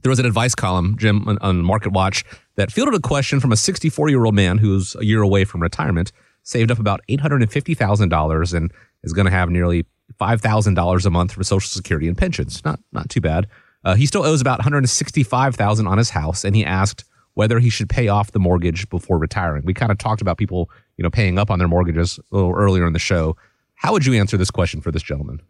There 0.02 0.10
was 0.10 0.18
an 0.18 0.26
advice 0.26 0.54
column, 0.54 0.96
Jim, 0.98 1.28
on, 1.28 1.38
on 1.38 1.62
Market 1.62 1.92
Watch 1.92 2.24
that 2.56 2.72
fielded 2.72 2.94
a 2.94 3.00
question 3.00 3.38
from 3.38 3.52
a 3.52 3.56
64 3.56 4.08
year 4.08 4.24
old 4.24 4.34
man 4.34 4.58
who's 4.58 4.96
a 4.96 5.04
year 5.04 5.22
away 5.22 5.44
from 5.44 5.62
retirement, 5.62 6.10
saved 6.42 6.70
up 6.70 6.78
about 6.78 7.00
$850,000 7.08 8.54
and 8.54 8.72
is 9.02 9.12
going 9.12 9.26
to 9.26 9.30
have 9.30 9.50
nearly 9.50 9.84
$5,000 10.20 11.06
a 11.06 11.10
month 11.10 11.32
for 11.32 11.44
Social 11.44 11.68
Security 11.68 12.08
and 12.08 12.16
pensions. 12.16 12.64
Not, 12.64 12.80
not 12.92 13.08
too 13.08 13.20
bad. 13.20 13.48
Uh, 13.84 13.94
he 13.94 14.06
still 14.06 14.24
owes 14.24 14.40
about 14.40 14.58
165,000 14.58 15.86
on 15.86 15.98
his 15.98 16.10
house, 16.10 16.44
and 16.44 16.54
he 16.54 16.64
asked 16.64 17.04
whether 17.34 17.58
he 17.58 17.70
should 17.70 17.88
pay 17.88 18.08
off 18.08 18.32
the 18.32 18.38
mortgage 18.38 18.88
before 18.90 19.18
retiring. 19.18 19.64
We 19.64 19.72
kind 19.72 19.90
of 19.90 19.98
talked 19.98 20.20
about 20.20 20.36
people, 20.36 20.70
you 20.96 21.02
know, 21.02 21.10
paying 21.10 21.38
up 21.38 21.50
on 21.50 21.58
their 21.58 21.68
mortgages 21.68 22.18
a 22.30 22.36
little 22.36 22.52
earlier 22.52 22.86
in 22.86 22.92
the 22.92 22.98
show. 22.98 23.36
How 23.74 23.92
would 23.92 24.04
you 24.04 24.14
answer 24.14 24.36
this 24.36 24.50
question 24.50 24.80
for 24.80 24.90
this 24.90 25.02
gentleman? 25.02 25.40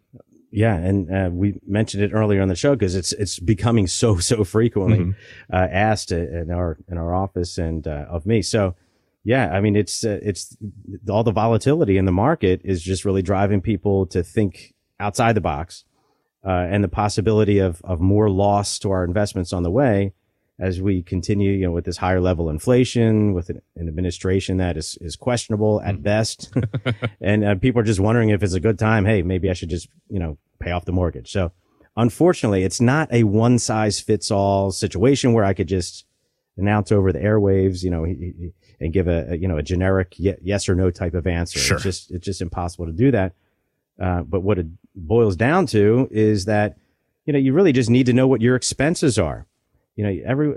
Yeah, 0.51 0.75
and 0.75 1.13
uh, 1.13 1.29
we 1.31 1.59
mentioned 1.65 2.03
it 2.03 2.11
earlier 2.13 2.41
on 2.41 2.49
the 2.49 2.55
show 2.55 2.75
because 2.75 2.93
it's 2.93 3.13
it's 3.13 3.39
becoming 3.39 3.87
so 3.87 4.17
so 4.17 4.43
frequently 4.43 5.15
uh, 5.51 5.67
asked 5.71 6.11
in 6.11 6.51
our 6.51 6.77
in 6.89 6.97
our 6.97 7.13
office 7.15 7.57
and 7.57 7.87
uh, 7.87 8.05
of 8.09 8.25
me. 8.25 8.41
So 8.41 8.75
yeah, 9.23 9.51
I 9.51 9.61
mean 9.61 9.75
it's 9.75 10.03
uh, 10.03 10.19
it's 10.21 10.55
all 11.09 11.23
the 11.23 11.31
volatility 11.31 11.97
in 11.97 12.05
the 12.05 12.11
market 12.11 12.61
is 12.63 12.81
just 12.81 13.05
really 13.05 13.21
driving 13.21 13.61
people 13.61 14.05
to 14.07 14.23
think 14.23 14.73
outside 14.99 15.33
the 15.33 15.41
box, 15.41 15.83
uh, 16.45 16.49
and 16.69 16.83
the 16.83 16.87
possibility 16.89 17.59
of 17.59 17.81
of 17.83 17.99
more 17.99 18.29
loss 18.29 18.79
to 18.79 18.91
our 18.91 19.03
investments 19.03 19.53
on 19.53 19.63
the 19.63 19.71
way 19.71 20.13
as 20.59 20.79
we 20.79 21.01
continue, 21.01 21.51
you 21.51 21.65
know, 21.65 21.71
with 21.71 21.85
this 21.85 21.97
higher 21.97 22.21
level 22.21 22.47
inflation, 22.47 23.33
with 23.33 23.49
an, 23.49 23.61
an 23.75 23.87
administration 23.87 24.57
that 24.57 24.77
is 24.77 24.97
is 25.01 25.15
questionable 25.15 25.81
at 25.81 26.01
best, 26.03 26.53
and 27.21 27.43
uh, 27.43 27.55
people 27.55 27.81
are 27.81 27.85
just 27.85 27.99
wondering 27.99 28.29
if 28.29 28.43
it's 28.43 28.53
a 28.53 28.59
good 28.59 28.79
time. 28.79 29.05
Hey, 29.05 29.21
maybe 29.21 29.49
I 29.49 29.53
should 29.53 29.69
just 29.69 29.87
you 30.09 30.19
know 30.19 30.37
pay 30.59 30.71
off 30.71 30.85
the 30.85 30.91
mortgage. 30.91 31.31
So 31.31 31.51
unfortunately, 31.97 32.63
it's 32.63 32.81
not 32.81 33.11
a 33.11 33.23
one 33.23 33.59
size 33.59 33.99
fits 33.99 34.31
all 34.31 34.71
situation 34.71 35.33
where 35.33 35.43
I 35.43 35.53
could 35.53 35.67
just 35.67 36.05
announce 36.57 36.91
over 36.91 37.11
the 37.11 37.19
airwaves, 37.19 37.81
you 37.83 37.89
know, 37.89 38.03
he- 38.03 38.33
he- 38.37 38.53
and 38.81 38.91
give 38.91 39.07
a, 39.07 39.31
a, 39.31 39.35
you 39.37 39.47
know 39.47 39.57
a 39.57 39.63
generic 39.63 40.15
ye- 40.19 40.35
yes 40.41 40.67
or 40.67 40.75
no 40.75 40.91
type 40.91 41.13
of 41.13 41.25
answer. 41.27 41.59
Sure. 41.59 41.77
It's 41.77 41.83
just 41.83 42.11
it's 42.11 42.25
just 42.25 42.41
impossible 42.41 42.87
to 42.87 42.91
do 42.91 43.11
that. 43.11 43.33
Uh, 43.99 44.21
but 44.23 44.41
what 44.41 44.57
it 44.59 44.67
boils 44.95 45.35
down 45.35 45.65
to 45.67 46.07
is 46.11 46.45
that 46.45 46.77
you 47.25 47.33
know 47.33 47.39
you 47.39 47.53
really 47.53 47.71
just 47.71 47.89
need 47.89 48.07
to 48.07 48.13
know 48.13 48.27
what 48.27 48.41
your 48.41 48.55
expenses 48.55 49.17
are. 49.19 49.45
you 49.95 50.03
know, 50.03 50.13
every, 50.25 50.47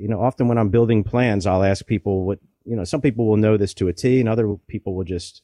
you 0.00 0.08
know, 0.08 0.20
often 0.20 0.48
when 0.48 0.58
I'm 0.58 0.70
building 0.70 1.04
plans, 1.04 1.46
I'll 1.46 1.64
ask 1.64 1.84
people 1.86 2.24
what, 2.24 2.38
you 2.64 2.76
know, 2.76 2.84
some 2.84 3.00
people 3.00 3.26
will 3.26 3.36
know 3.36 3.56
this 3.56 3.74
to 3.74 3.88
a 3.88 3.92
T 3.92 4.20
and 4.20 4.28
other 4.28 4.56
people 4.66 4.94
will 4.94 5.04
just 5.04 5.42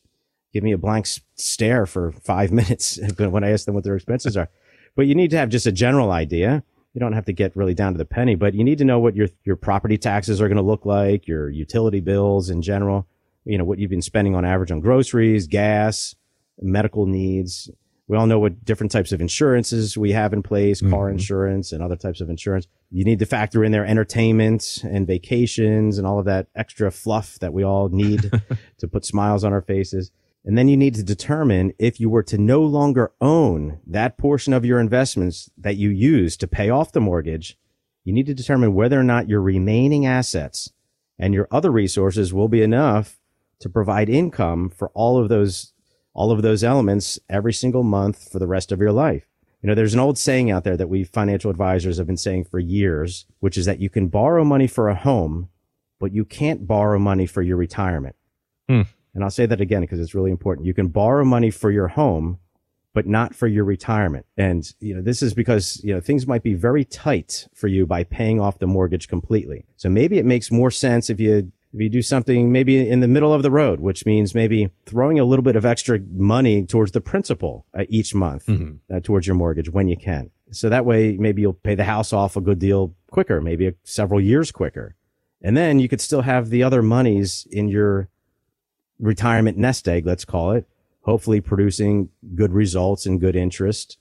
give 0.53 0.63
me 0.65 0.73
a 0.73 0.79
blank 0.79 1.07
stare 1.35 1.85
for 1.87 2.13
five 2.13 2.51
minutes 2.61 2.99
when 3.19 3.45
I 3.45 3.51
ask 3.51 3.67
them 3.67 3.75
what 3.75 3.85
their 3.85 3.97
expenses 3.97 4.37
are. 4.37 4.49
But 4.97 5.07
you 5.07 5.15
need 5.15 5.31
to 5.31 5.37
have 5.37 5.51
just 5.51 5.67
a 5.67 5.73
general 5.73 6.11
idea. 6.11 6.63
You 6.93 7.01
don't 7.01 7.13
have 7.13 7.27
to 7.27 7.33
get 7.33 7.55
really 7.55 7.75
down 7.75 7.93
to 7.93 7.99
the 7.99 8.05
penny, 8.05 8.35
but 8.35 8.55
you 8.55 8.65
need 8.65 8.79
to 8.79 8.85
know 8.85 8.99
what 8.99 9.15
your, 9.15 9.29
your 9.45 9.57
property 9.57 9.97
taxes 9.97 10.41
are 10.41 10.49
going 10.49 10.57
to 10.57 10.63
look 10.63 10.85
like, 10.85 11.29
your 11.29 11.49
utility 11.49 12.01
bills 12.01 12.51
in 12.51 12.63
general, 12.63 13.07
you 13.45 13.57
know, 13.57 13.65
what 13.65 13.79
you've 13.79 13.91
been 13.91 14.03
spending 14.03 14.35
on 14.35 14.45
average 14.45 14.73
on 14.73 14.81
groceries, 14.81 15.47
gas, 15.47 16.17
medical 16.61 17.07
needs. 17.07 17.71
We 18.09 18.17
all 18.17 18.27
know 18.27 18.41
what 18.41 18.65
different 18.65 18.91
types 18.91 19.13
of 19.13 19.21
insurances 19.21 19.97
we 19.97 20.11
have 20.11 20.33
in 20.33 20.43
place, 20.43 20.81
car 20.81 21.07
mm-hmm. 21.07 21.13
insurance 21.13 21.71
and 21.71 21.81
other 21.81 21.95
types 21.95 22.21
of 22.21 22.29
insurance. 22.29 22.67
You 22.91 23.05
need 23.05 23.21
to 23.21 23.27
factor 23.27 23.63
in 23.63 23.71
their 23.71 23.87
entertainment 23.87 24.83
and 24.83 25.07
vacations 25.07 25.97
and 25.97 26.05
all 26.05 26.19
of 26.19 26.25
that 26.25 26.49
extra 26.57 26.91
fluff 26.91 27.39
that 27.39 27.53
we 27.53 27.63
all 27.63 27.89
need 27.89 28.33
to 28.79 28.89
put 28.89 29.05
smiles 29.05 29.45
on 29.45 29.53
our 29.53 29.63
faces. 29.63 30.11
And 30.45 30.57
then 30.57 30.69
you 30.69 30.77
need 30.77 30.95
to 30.95 31.03
determine 31.03 31.73
if 31.79 32.01
you 32.01 32.09
were 32.09 32.23
to 32.25 32.39
no 32.39 32.63
longer 32.63 33.13
own 33.21 33.81
that 33.87 34.17
portion 34.17 34.53
of 34.53 34.65
your 34.65 34.81
investments 34.81 35.51
that 35.59 35.77
you 35.77 35.91
use 35.91 36.37
to 36.39 36.49
pay 36.49 36.71
off 36.71 36.93
the 36.93 37.01
mortgage, 37.01 37.59
you 38.05 38.13
need 38.13 38.27
to 38.27 38.35
determine 38.35 38.75
whether 38.75 38.99
or 38.99 39.05
not 39.05 39.29
your 39.29 39.43
remaining 39.43 40.07
assets 40.07 40.73
and 41.19 41.35
your 41.35 41.47
other 41.51 41.71
resources 41.71 42.33
will 42.33 42.49
be 42.49 42.63
enough 42.63 43.21
to 43.59 43.69
provide 43.69 44.09
income 44.09 44.71
for 44.71 44.89
all 44.95 45.19
of 45.19 45.29
those, 45.29 45.75
all 46.15 46.33
of 46.33 46.41
those 46.41 46.65
elements 46.65 47.19
every 47.29 47.53
single 47.53 47.83
month 47.83 48.31
for 48.33 48.39
the 48.39 48.47
rest 48.47 48.73
of 48.73 48.81
your 48.81 48.93
life. 48.93 49.27
You 49.63 49.69
know, 49.69 49.75
there's 49.75 49.93
an 49.93 50.01
old 50.01 50.17
saying 50.17 50.51
out 50.51 50.65
there 50.65 50.79
that 50.79 50.89
we 50.89 51.05
financial 51.05 51.51
advisors 51.51 51.99
have 51.99 52.07
been 52.07 52.17
saying 52.17 52.45
for 52.45 52.59
years, 52.59 53.27
which 53.41 53.59
is 53.59 53.67
that 53.67 53.81
you 53.81 53.91
can 53.91 54.09
borrow 54.09 54.43
money 54.43 54.67
for 54.67 54.89
a 54.89 54.95
home, 54.95 55.51
but 55.99 56.15
you 56.15 56.25
can't 56.25 56.67
borrow 56.67 56.99
money 56.99 57.27
for 57.27 57.43
your 57.43 57.59
retirement. 57.59 58.17
Hmm. 58.67 58.83
And 59.15 59.25
I'll 59.25 59.31
say 59.31 59.47
that 59.47 59.61
again 59.61 59.81
because 59.81 60.01
it's 60.01 60.15
really 60.15 60.31
important. 60.31 60.67
You 60.67 60.75
can 60.75 60.89
borrow 60.89 61.25
money 61.25 61.51
for 61.51 61.71
your 61.71 61.89
home, 61.89 62.39
but 62.93 63.07
not 63.07 63.35
for 63.35 63.47
your 63.47 63.65
retirement. 63.65 64.27
And, 64.37 64.69
you 64.81 64.95
know, 64.95 65.03
this 65.03 65.23
is 65.23 65.35
because, 65.35 65.81
you 65.85 65.95
know, 65.95 66.01
things 66.01 66.27
might 66.27 66.43
be 66.43 66.55
very 66.55 66.85
tight 66.85 67.49
for 67.55 67.69
you 67.69 67.87
by 67.87 68.05
paying 68.05 68.41
off 68.41 68.59
the 68.59 68.67
mortgage 68.67 69.09
completely. 69.09 69.65
So 69.77 69.89
maybe 69.89 70.19
it 70.19 70.25
makes 70.25 70.51
more 70.51 70.71
sense 70.71 71.11
if 71.11 71.21
you, 71.21 71.53
if 71.73 71.81
you 71.81 71.89
do 71.89 72.03
something 72.03 72.51
maybe 72.51 72.89
in 72.89 73.01
the 73.01 73.09
middle 73.09 73.33
of 73.33 73.43
the 73.43 73.51
road, 73.51 73.81
which 73.81 74.07
means 74.07 74.35
maybe 74.35 74.71
throwing 74.87 75.21
a 75.21 75.25
little 75.25 75.45
bit 75.45 75.55
of 75.57 75.65
extra 75.65 76.01
money 76.13 76.65
towards 76.67 76.93
the 76.93 77.01
principal 77.01 77.65
uh, 77.79 77.85
each 77.89 78.15
month 78.15 78.47
mm-hmm. 78.47 78.95
uh, 78.95 79.01
towards 79.01 79.27
your 79.27 79.37
mortgage 79.37 79.71
when 79.71 79.87
you 79.87 79.97
can. 79.97 80.31
So 80.53 80.69
that 80.69 80.85
way, 80.85 81.17
maybe 81.17 81.43
you'll 81.43 81.53
pay 81.53 81.77
the 81.77 81.85
house 81.85 82.13
off 82.13 82.37
a 82.37 82.41
good 82.41 82.59
deal 82.59 82.95
quicker, 83.11 83.41
maybe 83.41 83.73
several 83.85 84.21
years 84.21 84.51
quicker. 84.51 84.97
And 85.43 85.57
then 85.57 85.79
you 85.79 85.89
could 85.89 86.01
still 86.01 86.23
have 86.23 86.51
the 86.51 86.65
other 86.65 86.83
monies 86.83 87.47
in 87.51 87.69
your 87.69 88.09
retirement 89.01 89.57
nest 89.59 89.89
egg, 89.89 90.07
let's 90.07 90.25
call 90.25 90.53
it, 90.53 90.69
hopefully 91.03 91.41
producing 91.41 92.11
good 92.35 92.53
results 92.53 93.07
and 93.07 93.21
good 93.21 93.37
interest. 93.37 93.97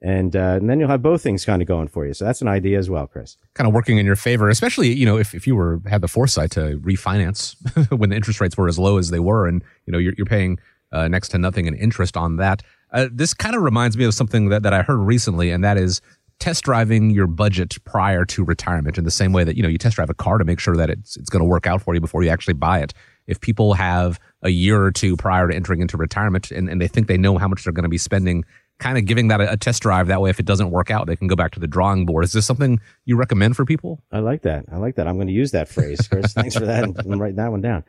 And, 0.00 0.34
uh, 0.34 0.58
and 0.60 0.68
then 0.68 0.80
you'll 0.80 0.88
have 0.88 1.02
both 1.02 1.22
things 1.22 1.44
kind 1.44 1.62
of 1.62 1.68
going 1.68 1.86
for 1.86 2.04
you. 2.04 2.12
So 2.12 2.24
that's 2.24 2.42
an 2.42 2.48
idea 2.48 2.76
as 2.76 2.90
well, 2.90 3.06
Chris. 3.06 3.36
Kind 3.54 3.68
of 3.68 3.74
working 3.74 3.98
in 3.98 4.06
your 4.06 4.16
favor, 4.16 4.48
especially, 4.48 4.92
you 4.92 5.06
know, 5.06 5.16
if, 5.16 5.32
if 5.32 5.46
you 5.46 5.54
were, 5.54 5.80
had 5.86 6.00
the 6.00 6.08
foresight 6.08 6.50
to 6.52 6.80
refinance 6.80 7.54
when 7.96 8.10
the 8.10 8.16
interest 8.16 8.40
rates 8.40 8.56
were 8.56 8.68
as 8.68 8.78
low 8.78 8.98
as 8.98 9.10
they 9.10 9.20
were 9.20 9.46
and, 9.46 9.62
you 9.86 9.92
know, 9.92 9.98
you're, 9.98 10.14
you're 10.16 10.26
paying 10.26 10.58
uh, 10.90 11.06
next 11.06 11.28
to 11.30 11.38
nothing 11.38 11.66
in 11.66 11.74
interest 11.74 12.16
on 12.16 12.36
that. 12.36 12.62
Uh, 12.92 13.08
this 13.12 13.32
kind 13.32 13.54
of 13.54 13.62
reminds 13.62 13.96
me 13.96 14.04
of 14.04 14.12
something 14.12 14.48
that, 14.48 14.64
that 14.64 14.74
I 14.74 14.82
heard 14.82 14.98
recently, 14.98 15.50
and 15.50 15.62
that 15.62 15.78
is 15.78 16.00
test 16.40 16.64
driving 16.64 17.10
your 17.10 17.28
budget 17.28 17.76
prior 17.84 18.24
to 18.24 18.44
retirement 18.44 18.98
in 18.98 19.04
the 19.04 19.10
same 19.10 19.32
way 19.32 19.44
that, 19.44 19.56
you 19.56 19.62
know, 19.62 19.68
you 19.68 19.78
test 19.78 19.94
drive 19.96 20.10
a 20.10 20.14
car 20.14 20.38
to 20.38 20.44
make 20.44 20.58
sure 20.58 20.76
that 20.76 20.90
it's, 20.90 21.16
it's 21.16 21.30
going 21.30 21.40
to 21.40 21.48
work 21.48 21.68
out 21.68 21.80
for 21.80 21.94
you 21.94 22.00
before 22.00 22.24
you 22.24 22.28
actually 22.28 22.54
buy 22.54 22.80
it 22.80 22.92
if 23.26 23.40
people 23.40 23.74
have 23.74 24.18
a 24.42 24.50
year 24.50 24.82
or 24.82 24.90
two 24.90 25.16
prior 25.16 25.48
to 25.48 25.54
entering 25.54 25.80
into 25.80 25.96
retirement 25.96 26.50
and, 26.50 26.68
and 26.68 26.80
they 26.80 26.88
think 26.88 27.06
they 27.06 27.16
know 27.16 27.38
how 27.38 27.48
much 27.48 27.64
they're 27.64 27.72
going 27.72 27.84
to 27.84 27.88
be 27.88 27.98
spending, 27.98 28.44
kind 28.78 28.98
of 28.98 29.04
giving 29.04 29.28
that 29.28 29.40
a, 29.40 29.52
a, 29.52 29.56
test 29.56 29.82
drive. 29.82 30.08
That 30.08 30.20
way, 30.20 30.30
if 30.30 30.40
it 30.40 30.46
doesn't 30.46 30.70
work 30.70 30.90
out, 30.90 31.06
they 31.06 31.16
can 31.16 31.28
go 31.28 31.36
back 31.36 31.52
to 31.52 31.60
the 31.60 31.68
drawing 31.68 32.04
board. 32.04 32.24
Is 32.24 32.32
this 32.32 32.44
something 32.44 32.80
you 33.04 33.16
recommend 33.16 33.56
for 33.56 33.64
people? 33.64 34.02
I 34.10 34.18
like 34.18 34.42
that. 34.42 34.64
I 34.70 34.76
like 34.76 34.96
that. 34.96 35.06
I'm 35.06 35.16
going 35.16 35.28
to 35.28 35.32
use 35.32 35.52
that 35.52 35.68
phrase, 35.68 36.06
Chris. 36.08 36.32
Thanks 36.34 36.56
for 36.56 36.66
that. 36.66 36.84
I'm 36.84 37.20
writing 37.20 37.36
that 37.36 37.50
one 37.50 37.60
down. 37.60 37.84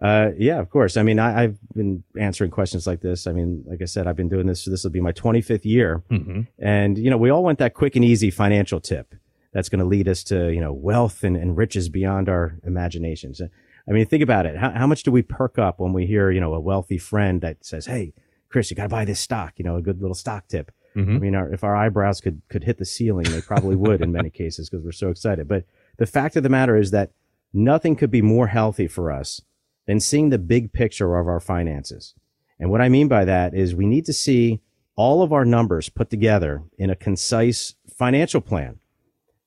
Uh, 0.00 0.30
yeah, 0.36 0.58
of 0.58 0.68
course. 0.68 0.96
I 0.96 1.02
mean, 1.02 1.18
I, 1.20 1.42
have 1.42 1.58
been 1.74 2.02
answering 2.18 2.50
questions 2.50 2.86
like 2.86 3.00
this. 3.02 3.26
I 3.26 3.32
mean, 3.32 3.62
like 3.66 3.82
I 3.82 3.84
said, 3.84 4.06
I've 4.06 4.16
been 4.16 4.28
doing 4.28 4.46
this. 4.46 4.64
So 4.64 4.70
this 4.70 4.82
will 4.82 4.90
be 4.90 5.00
my 5.00 5.12
25th 5.12 5.64
year. 5.64 6.02
Mm-hmm. 6.10 6.42
And, 6.58 6.98
you 6.98 7.08
know, 7.08 7.18
we 7.18 7.30
all 7.30 7.44
want 7.44 7.58
that 7.60 7.74
quick 7.74 7.94
and 7.94 8.04
easy 8.04 8.30
financial 8.30 8.80
tip 8.80 9.14
that's 9.52 9.68
going 9.68 9.78
to 9.78 9.84
lead 9.84 10.08
us 10.08 10.24
to, 10.24 10.50
you 10.50 10.60
know, 10.60 10.72
wealth 10.72 11.22
and, 11.22 11.36
and 11.36 11.56
riches 11.56 11.88
beyond 11.88 12.28
our 12.28 12.58
imaginations. 12.64 13.40
I 13.88 13.92
mean, 13.92 14.06
think 14.06 14.22
about 14.22 14.46
it. 14.46 14.56
How, 14.56 14.70
how 14.70 14.86
much 14.86 15.02
do 15.02 15.10
we 15.10 15.22
perk 15.22 15.58
up 15.58 15.80
when 15.80 15.92
we 15.92 16.06
hear, 16.06 16.30
you 16.30 16.40
know, 16.40 16.54
a 16.54 16.60
wealthy 16.60 16.98
friend 16.98 17.40
that 17.40 17.64
says, 17.64 17.86
Hey, 17.86 18.14
Chris, 18.48 18.70
you 18.70 18.76
got 18.76 18.84
to 18.84 18.88
buy 18.88 19.04
this 19.04 19.20
stock, 19.20 19.54
you 19.56 19.64
know, 19.64 19.76
a 19.76 19.82
good 19.82 20.00
little 20.00 20.14
stock 20.14 20.46
tip. 20.48 20.70
Mm-hmm. 20.94 21.16
I 21.16 21.18
mean, 21.18 21.34
our, 21.34 21.52
if 21.52 21.64
our 21.64 21.74
eyebrows 21.74 22.20
could, 22.20 22.42
could 22.48 22.64
hit 22.64 22.78
the 22.78 22.84
ceiling, 22.84 23.24
they 23.24 23.40
probably 23.40 23.76
would 23.76 24.02
in 24.02 24.12
many 24.12 24.30
cases 24.30 24.68
because 24.68 24.84
we're 24.84 24.92
so 24.92 25.08
excited. 25.08 25.48
But 25.48 25.64
the 25.96 26.06
fact 26.06 26.36
of 26.36 26.42
the 26.42 26.48
matter 26.50 26.76
is 26.76 26.90
that 26.90 27.12
nothing 27.52 27.96
could 27.96 28.10
be 28.10 28.22
more 28.22 28.48
healthy 28.48 28.86
for 28.86 29.10
us 29.10 29.40
than 29.86 30.00
seeing 30.00 30.28
the 30.28 30.38
big 30.38 30.72
picture 30.72 31.16
of 31.16 31.26
our 31.26 31.40
finances. 31.40 32.14
And 32.60 32.70
what 32.70 32.80
I 32.80 32.88
mean 32.88 33.08
by 33.08 33.24
that 33.24 33.54
is 33.54 33.74
we 33.74 33.86
need 33.86 34.04
to 34.04 34.12
see 34.12 34.60
all 34.94 35.22
of 35.22 35.32
our 35.32 35.44
numbers 35.44 35.88
put 35.88 36.10
together 36.10 36.62
in 36.78 36.90
a 36.90 36.96
concise 36.96 37.74
financial 37.96 38.40
plan. 38.40 38.78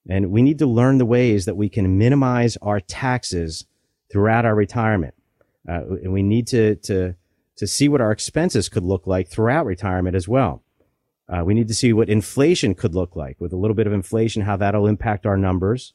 And 0.09 0.31
we 0.31 0.41
need 0.41 0.59
to 0.59 0.65
learn 0.65 0.97
the 0.97 1.05
ways 1.05 1.45
that 1.45 1.55
we 1.55 1.69
can 1.69 1.97
minimize 1.97 2.57
our 2.57 2.79
taxes 2.79 3.65
throughout 4.11 4.45
our 4.45 4.55
retirement. 4.55 5.13
Uh, 5.67 5.81
and 6.03 6.13
we 6.13 6.23
need 6.23 6.47
to, 6.47 6.75
to, 6.75 7.15
to 7.57 7.67
see 7.67 7.89
what 7.89 8.01
our 8.01 8.11
expenses 8.11 8.69
could 8.69 8.83
look 8.83 9.07
like 9.07 9.27
throughout 9.27 9.65
retirement 9.65 10.15
as 10.15 10.27
well. 10.27 10.61
Uh, 11.27 11.43
we 11.43 11.55
need 11.55 11.67
to 11.67 11.73
see 11.73 11.91
what 11.91 12.09
inflation 12.09 12.75
could 12.75 12.93
look 12.93 13.15
like 13.15 13.39
with 13.39 13.51
a 13.51 13.57
little 13.57 13.75
bit 13.75 13.87
of 13.87 13.93
inflation, 13.93 14.43
how 14.43 14.55
that'll 14.55 14.85
impact 14.85 15.25
our 15.25 15.37
numbers. 15.37 15.93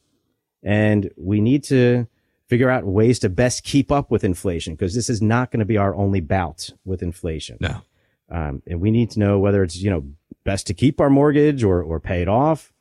And 0.62 1.10
we 1.16 1.40
need 1.40 1.62
to 1.64 2.08
figure 2.48 2.68
out 2.68 2.84
ways 2.84 3.20
to 3.20 3.28
best 3.28 3.62
keep 3.62 3.92
up 3.92 4.10
with 4.10 4.24
inflation 4.24 4.74
because 4.74 4.94
this 4.94 5.08
is 5.08 5.22
not 5.22 5.52
going 5.52 5.60
to 5.60 5.64
be 5.66 5.76
our 5.76 5.94
only 5.94 6.20
bout 6.20 6.70
with 6.84 7.00
inflation. 7.00 7.58
No. 7.60 7.82
Um, 8.28 8.62
and 8.66 8.80
we 8.80 8.90
need 8.90 9.10
to 9.12 9.20
know 9.20 9.38
whether 9.38 9.62
it's, 9.62 9.76
you 9.76 9.90
know, 9.90 10.04
best 10.44 10.66
to 10.66 10.74
keep 10.74 11.00
our 11.00 11.10
mortgage 11.10 11.62
or, 11.62 11.80
or 11.80 12.00
pay 12.00 12.22
it 12.22 12.28
off. 12.28 12.72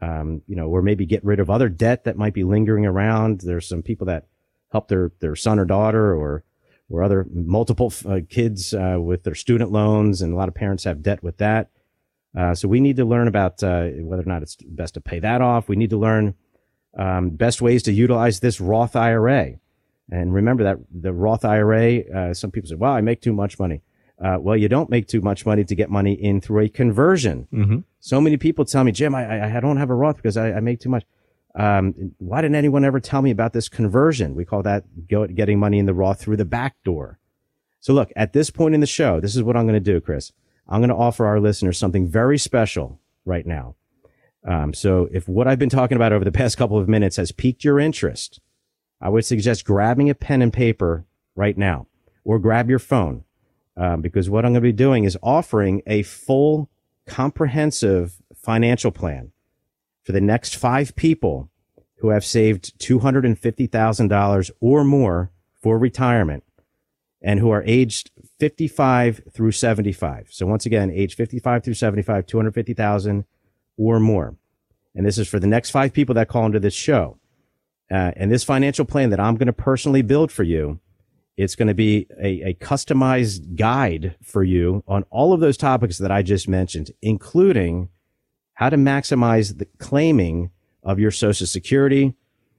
Um, 0.00 0.42
you 0.46 0.54
know, 0.54 0.68
or 0.68 0.80
maybe 0.80 1.06
get 1.06 1.24
rid 1.24 1.40
of 1.40 1.50
other 1.50 1.68
debt 1.68 2.04
that 2.04 2.16
might 2.16 2.32
be 2.32 2.44
lingering 2.44 2.86
around. 2.86 3.40
There's 3.40 3.66
some 3.66 3.82
people 3.82 4.06
that 4.06 4.26
help 4.70 4.88
their, 4.88 5.12
their 5.20 5.36
son 5.36 5.58
or 5.58 5.64
daughter 5.64 6.14
or, 6.14 6.44
or 6.88 7.02
other 7.02 7.26
multiple 7.32 7.92
uh, 8.06 8.20
kids 8.28 8.74
uh, 8.74 8.96
with 8.98 9.24
their 9.24 9.34
student 9.34 9.72
loans. 9.72 10.22
And 10.22 10.32
a 10.32 10.36
lot 10.36 10.48
of 10.48 10.54
parents 10.54 10.84
have 10.84 11.02
debt 11.02 11.22
with 11.22 11.38
that. 11.38 11.70
Uh, 12.36 12.54
so 12.54 12.68
we 12.68 12.80
need 12.80 12.96
to 12.96 13.04
learn 13.04 13.28
about 13.28 13.62
uh, 13.62 13.88
whether 14.00 14.22
or 14.22 14.26
not 14.26 14.42
it's 14.42 14.56
best 14.56 14.94
to 14.94 15.00
pay 15.00 15.18
that 15.18 15.40
off. 15.40 15.68
We 15.68 15.76
need 15.76 15.90
to 15.90 15.98
learn 15.98 16.34
um, 16.96 17.30
best 17.30 17.62
ways 17.62 17.82
to 17.84 17.92
utilize 17.92 18.40
this 18.40 18.60
Roth 18.60 18.96
IRA. 18.96 19.54
And 20.10 20.32
remember 20.32 20.64
that 20.64 20.78
the 20.90 21.12
Roth 21.12 21.44
IRA, 21.44 22.00
uh, 22.00 22.34
some 22.34 22.50
people 22.50 22.68
say, 22.68 22.76
well, 22.76 22.92
I 22.92 23.00
make 23.00 23.20
too 23.20 23.32
much 23.32 23.58
money. 23.58 23.82
Uh, 24.22 24.36
well, 24.40 24.56
you 24.56 24.68
don't 24.68 24.90
make 24.90 25.06
too 25.06 25.20
much 25.20 25.46
money 25.46 25.64
to 25.64 25.74
get 25.74 25.90
money 25.90 26.12
in 26.12 26.40
through 26.40 26.60
a 26.60 26.68
conversion. 26.68 27.46
Mm-hmm. 27.52 27.78
So 28.00 28.20
many 28.20 28.36
people 28.36 28.64
tell 28.64 28.82
me, 28.84 28.90
Jim, 28.90 29.14
I, 29.14 29.56
I 29.56 29.60
don't 29.60 29.76
have 29.76 29.90
a 29.90 29.94
Roth 29.94 30.16
because 30.16 30.36
I, 30.36 30.52
I 30.52 30.60
make 30.60 30.80
too 30.80 30.88
much. 30.88 31.04
Um, 31.54 32.12
why 32.18 32.40
didn't 32.40 32.56
anyone 32.56 32.84
ever 32.84 33.00
tell 33.00 33.22
me 33.22 33.30
about 33.30 33.52
this 33.52 33.68
conversion? 33.68 34.34
We 34.34 34.44
call 34.44 34.62
that 34.62 34.84
getting 35.08 35.58
money 35.58 35.78
in 35.78 35.86
the 35.86 35.94
Roth 35.94 36.20
through 36.20 36.36
the 36.36 36.44
back 36.44 36.76
door. 36.84 37.18
So 37.80 37.92
look, 37.92 38.12
at 38.16 38.32
this 38.32 38.50
point 38.50 38.74
in 38.74 38.80
the 38.80 38.86
show, 38.86 39.20
this 39.20 39.34
is 39.34 39.42
what 39.42 39.56
I'm 39.56 39.66
going 39.66 39.74
to 39.74 39.92
do, 39.92 40.00
Chris. 40.00 40.32
I'm 40.68 40.80
going 40.80 40.90
to 40.90 40.96
offer 40.96 41.26
our 41.26 41.40
listeners 41.40 41.78
something 41.78 42.06
very 42.06 42.38
special 42.38 43.00
right 43.24 43.46
now. 43.46 43.76
Um, 44.46 44.72
so 44.74 45.08
if 45.12 45.28
what 45.28 45.48
I've 45.48 45.58
been 45.58 45.68
talking 45.68 45.96
about 45.96 46.12
over 46.12 46.24
the 46.24 46.32
past 46.32 46.56
couple 46.58 46.78
of 46.78 46.88
minutes 46.88 47.16
has 47.16 47.32
piqued 47.32 47.64
your 47.64 47.80
interest, 47.80 48.40
I 49.00 49.08
would 49.08 49.24
suggest 49.24 49.64
grabbing 49.64 50.10
a 50.10 50.14
pen 50.14 50.42
and 50.42 50.52
paper 50.52 51.06
right 51.34 51.56
now 51.56 51.86
or 52.24 52.38
grab 52.38 52.68
your 52.68 52.78
phone. 52.78 53.24
Um, 53.76 54.00
because 54.00 54.28
what 54.28 54.44
I'm 54.44 54.52
going 54.52 54.62
to 54.62 54.68
be 54.68 54.72
doing 54.72 55.04
is 55.04 55.16
offering 55.22 55.82
a 55.86 56.02
full 56.02 56.68
comprehensive 57.06 58.20
financial 58.34 58.90
plan 58.90 59.30
for 60.08 60.12
the 60.12 60.20
next 60.22 60.56
five 60.56 60.96
people 60.96 61.50
who 61.98 62.08
have 62.08 62.24
saved 62.24 62.78
$250,000 62.78 64.50
or 64.58 64.82
more 64.82 65.30
for 65.60 65.78
retirement 65.78 66.44
and 67.20 67.38
who 67.38 67.50
are 67.50 67.62
aged 67.66 68.10
55 68.38 69.20
through 69.30 69.52
75. 69.52 70.28
So 70.30 70.46
once 70.46 70.64
again, 70.64 70.90
age 70.90 71.14
55 71.14 71.62
through 71.62 71.74
75, 71.74 72.24
250,000 72.24 73.26
or 73.76 74.00
more. 74.00 74.34
And 74.94 75.04
this 75.04 75.18
is 75.18 75.28
for 75.28 75.38
the 75.38 75.46
next 75.46 75.72
five 75.72 75.92
people 75.92 76.14
that 76.14 76.28
call 76.28 76.46
into 76.46 76.58
this 76.58 76.72
show. 76.72 77.18
Uh, 77.90 78.12
and 78.16 78.32
this 78.32 78.44
financial 78.44 78.86
plan 78.86 79.10
that 79.10 79.20
I'm 79.20 79.36
going 79.36 79.48
to 79.48 79.52
personally 79.52 80.00
build 80.00 80.32
for 80.32 80.42
you, 80.42 80.80
it's 81.36 81.54
going 81.54 81.68
to 81.68 81.74
be 81.74 82.06
a, 82.18 82.48
a 82.48 82.54
customized 82.54 83.56
guide 83.56 84.16
for 84.22 84.42
you 84.42 84.82
on 84.88 85.04
all 85.10 85.34
of 85.34 85.40
those 85.40 85.58
topics 85.58 85.98
that 85.98 86.10
I 86.10 86.22
just 86.22 86.48
mentioned, 86.48 86.92
including 87.02 87.90
how 88.58 88.68
to 88.68 88.76
maximize 88.76 89.56
the 89.58 89.66
claiming 89.78 90.50
of 90.82 90.98
your 90.98 91.12
Social 91.12 91.46
Security 91.46 92.12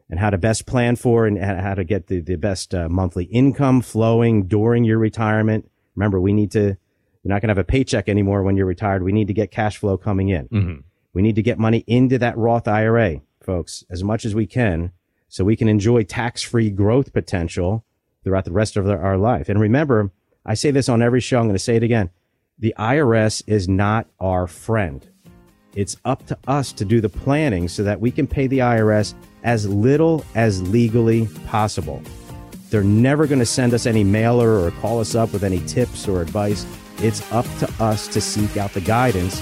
and 0.09 0.17
how 0.17 0.29
to 0.29 0.37
best 0.37 0.65
plan 0.65 0.95
for 0.95 1.27
and 1.27 1.37
how 1.37 1.73
to 1.73 1.83
get 1.83 2.07
the, 2.07 2.21
the 2.21 2.37
best 2.37 2.73
uh, 2.73 2.87
monthly 2.87 3.25
income 3.25 3.81
flowing 3.81 4.47
during 4.47 4.85
your 4.85 4.97
retirement. 4.97 5.69
Remember, 5.97 6.21
we 6.21 6.31
need 6.31 6.51
to, 6.51 6.61
you're 6.61 6.77
not 7.25 7.41
going 7.41 7.49
to 7.49 7.51
have 7.51 7.57
a 7.57 7.65
paycheck 7.65 8.07
anymore 8.07 8.43
when 8.43 8.55
you're 8.55 8.65
retired. 8.65 9.03
We 9.03 9.11
need 9.11 9.27
to 9.27 9.33
get 9.33 9.51
cash 9.51 9.75
flow 9.75 9.97
coming 9.97 10.29
in. 10.29 10.47
Mm-hmm. 10.47 10.79
We 11.11 11.21
need 11.21 11.35
to 11.35 11.41
get 11.41 11.59
money 11.59 11.83
into 11.85 12.17
that 12.17 12.37
Roth 12.37 12.69
IRA, 12.69 13.19
folks, 13.41 13.83
as 13.89 14.01
much 14.01 14.23
as 14.23 14.33
we 14.33 14.47
can 14.47 14.93
so 15.27 15.43
we 15.43 15.57
can 15.57 15.67
enjoy 15.67 16.03
tax 16.03 16.41
free 16.41 16.69
growth 16.69 17.11
potential 17.11 17.83
throughout 18.23 18.45
the 18.45 18.53
rest 18.53 18.77
of 18.77 18.87
our 18.87 19.17
life. 19.17 19.49
And 19.49 19.59
remember, 19.59 20.11
I 20.45 20.53
say 20.53 20.71
this 20.71 20.87
on 20.87 21.01
every 21.01 21.19
show. 21.19 21.39
I'm 21.39 21.47
going 21.47 21.55
to 21.55 21.59
say 21.59 21.75
it 21.75 21.83
again. 21.83 22.09
The 22.57 22.73
IRS 22.79 23.43
is 23.47 23.67
not 23.67 24.07
our 24.17 24.47
friend. 24.47 25.05
It's 25.75 25.97
up 26.03 26.25
to 26.27 26.37
us 26.47 26.71
to 26.73 26.85
do 26.85 26.99
the 26.99 27.09
planning 27.09 27.67
so 27.67 27.83
that 27.83 27.99
we 27.99 28.11
can 28.11 28.25
pay 28.25 28.47
the 28.47 28.59
IRS 28.59 29.13
as 29.43 29.67
little 29.67 30.25
as 30.35 30.61
legally 30.69 31.27
possible. 31.45 32.01
They're 32.69 32.83
never 32.83 33.27
going 33.27 33.39
to 33.39 33.45
send 33.45 33.73
us 33.73 33.85
any 33.85 34.03
mailer 34.03 34.59
or 34.59 34.71
call 34.71 34.99
us 34.99 35.15
up 35.15 35.31
with 35.31 35.43
any 35.43 35.59
tips 35.65 36.07
or 36.07 36.21
advice. 36.21 36.65
It's 36.97 37.31
up 37.31 37.45
to 37.59 37.83
us 37.83 38.07
to 38.09 38.21
seek 38.21 38.57
out 38.57 38.73
the 38.73 38.81
guidance 38.81 39.39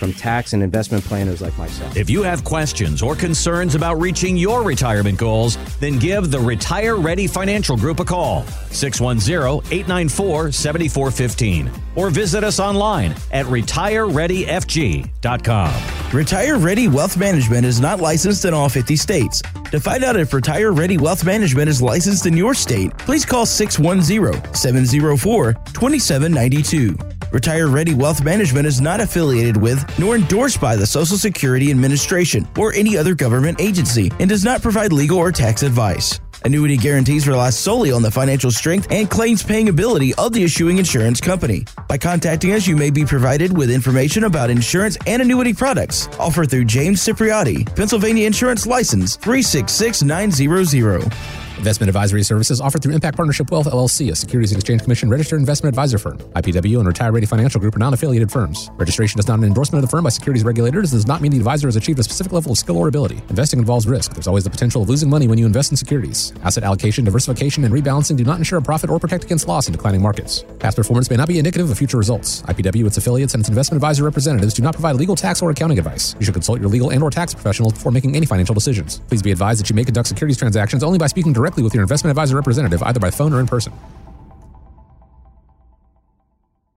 from 0.00 0.12
tax 0.14 0.54
and 0.54 0.62
investment 0.62 1.04
planners 1.04 1.42
like 1.42 1.56
myself. 1.58 1.96
If 1.96 2.10
you 2.10 2.22
have 2.22 2.42
questions 2.42 3.02
or 3.02 3.14
concerns 3.14 3.76
about 3.76 4.00
reaching 4.00 4.36
your 4.36 4.64
retirement 4.64 5.18
goals, 5.18 5.58
then 5.78 5.98
give 5.98 6.30
the 6.30 6.40
Retire 6.40 6.96
Ready 6.96 7.26
Financial 7.26 7.76
Group 7.76 8.00
a 8.00 8.04
call, 8.04 8.46
610 8.70 9.70
894 9.70 10.52
7415, 10.52 11.70
or 11.94 12.08
visit 12.10 12.42
us 12.42 12.58
online 12.58 13.14
at 13.30 13.44
retirereadyfg.com. 13.46 16.10
Retire 16.12 16.58
Ready 16.58 16.88
Wealth 16.88 17.16
Management 17.16 17.64
is 17.66 17.80
not 17.80 18.00
licensed 18.00 18.44
in 18.44 18.52
all 18.54 18.68
50 18.68 18.96
states. 18.96 19.42
To 19.70 19.78
find 19.78 20.02
out 20.02 20.16
if 20.16 20.32
Retire 20.32 20.72
Ready 20.72 20.98
Wealth 20.98 21.24
Management 21.24 21.68
is 21.68 21.80
licensed 21.80 22.26
in 22.26 22.36
your 22.36 22.54
state, 22.54 22.96
please 22.98 23.24
call 23.24 23.46
610 23.46 24.54
704 24.54 25.52
2792. 25.52 26.98
Retire 27.32 27.68
Ready 27.68 27.94
Wealth 27.94 28.24
Management 28.24 28.66
is 28.66 28.80
not 28.80 29.00
affiliated 29.00 29.56
with 29.56 29.89
nor 29.98 30.16
endorsed 30.16 30.60
by 30.60 30.76
the 30.76 30.86
Social 30.86 31.16
Security 31.16 31.70
Administration 31.70 32.46
or 32.58 32.72
any 32.74 32.96
other 32.96 33.14
government 33.14 33.60
agency 33.60 34.10
and 34.20 34.28
does 34.28 34.44
not 34.44 34.62
provide 34.62 34.92
legal 34.92 35.18
or 35.18 35.32
tax 35.32 35.62
advice. 35.62 36.20
Annuity 36.44 36.76
guarantees 36.76 37.28
rely 37.28 37.50
solely 37.50 37.92
on 37.92 38.02
the 38.02 38.10
financial 38.10 38.50
strength 38.50 38.88
and 38.90 39.10
claims 39.10 39.42
paying 39.42 39.68
ability 39.68 40.14
of 40.14 40.32
the 40.32 40.42
issuing 40.42 40.78
insurance 40.78 41.20
company. 41.20 41.66
By 41.86 41.98
contacting 41.98 42.52
us, 42.52 42.66
you 42.66 42.76
may 42.76 42.90
be 42.90 43.04
provided 43.04 43.56
with 43.56 43.70
information 43.70 44.24
about 44.24 44.48
insurance 44.48 44.96
and 45.06 45.20
annuity 45.20 45.52
products 45.52 46.08
offered 46.18 46.50
through 46.50 46.64
James 46.64 47.02
Cipriotti, 47.02 47.66
Pennsylvania 47.76 48.26
Insurance 48.26 48.66
License 48.66 49.16
366900. 49.16 51.12
Investment 51.60 51.90
advisory 51.90 52.22
services 52.22 52.58
offered 52.58 52.82
through 52.82 52.94
Impact 52.94 53.14
Partnership 53.14 53.50
Wealth 53.50 53.66
LLC, 53.66 54.10
a 54.10 54.16
Securities 54.16 54.50
and 54.52 54.58
Exchange 54.58 54.82
Commission 54.82 55.10
registered 55.10 55.38
investment 55.40 55.74
advisor 55.74 55.98
firm. 55.98 56.16
IPW 56.16 56.78
and 56.78 56.88
Retire 56.88 57.12
Ready 57.12 57.26
Financial 57.26 57.60
Group 57.60 57.76
are 57.76 57.78
non-affiliated 57.78 58.32
firms. 58.32 58.70
Registration 58.78 59.20
is 59.20 59.28
not 59.28 59.38
an 59.38 59.44
endorsement 59.44 59.84
of 59.84 59.90
the 59.90 59.94
firm 59.94 60.04
by 60.04 60.08
securities 60.08 60.42
regulators. 60.42 60.92
Does 60.92 61.06
not 61.06 61.20
mean 61.20 61.32
the 61.32 61.36
advisor 61.36 61.68
has 61.68 61.76
achieved 61.76 61.98
a 61.98 62.02
specific 62.02 62.32
level 62.32 62.52
of 62.52 62.56
skill 62.56 62.78
or 62.78 62.88
ability. 62.88 63.20
Investing 63.28 63.58
involves 63.58 63.86
risk. 63.86 64.14
There's 64.14 64.26
always 64.26 64.44
the 64.44 64.48
potential 64.48 64.80
of 64.80 64.88
losing 64.88 65.10
money 65.10 65.28
when 65.28 65.36
you 65.36 65.44
invest 65.44 65.70
in 65.70 65.76
securities. 65.76 66.32
Asset 66.42 66.64
allocation, 66.64 67.04
diversification, 67.04 67.62
and 67.64 67.74
rebalancing 67.74 68.16
do 68.16 68.24
not 68.24 68.38
ensure 68.38 68.58
a 68.58 68.62
profit 68.62 68.88
or 68.88 68.98
protect 68.98 69.24
against 69.24 69.46
loss 69.46 69.66
in 69.66 69.72
declining 69.72 70.00
markets. 70.00 70.46
Past 70.60 70.78
performance 70.78 71.10
may 71.10 71.16
not 71.16 71.28
be 71.28 71.38
indicative 71.38 71.70
of 71.70 71.76
future 71.76 71.98
results. 71.98 72.40
IPW, 72.44 72.86
its 72.86 72.96
affiliates, 72.96 73.34
and 73.34 73.42
its 73.42 73.50
investment 73.50 73.76
advisor 73.76 74.04
representatives 74.04 74.54
do 74.54 74.62
not 74.62 74.72
provide 74.72 74.96
legal 74.96 75.14
tax 75.14 75.42
or 75.42 75.50
accounting 75.50 75.78
advice. 75.78 76.16
You 76.18 76.24
should 76.24 76.32
consult 76.32 76.58
your 76.58 76.70
legal 76.70 76.88
and 76.88 77.02
or 77.02 77.10
tax 77.10 77.34
professionals 77.34 77.74
before 77.74 77.92
making 77.92 78.16
any 78.16 78.24
financial 78.24 78.54
decisions. 78.54 79.02
Please 79.08 79.20
be 79.20 79.30
advised 79.30 79.60
that 79.60 79.68
you 79.68 79.76
may 79.76 79.84
conduct 79.84 80.08
securities 80.08 80.38
transactions 80.38 80.82
only 80.82 80.96
by 80.96 81.06
speaking 81.06 81.34
directly 81.50 81.64
with 81.64 81.74
your 81.74 81.82
investment 81.82 82.10
advisor 82.12 82.36
representative 82.36 82.80
either 82.84 83.00
by 83.00 83.10
phone 83.10 83.32
or 83.32 83.40
in 83.40 83.46
person. 83.46 83.72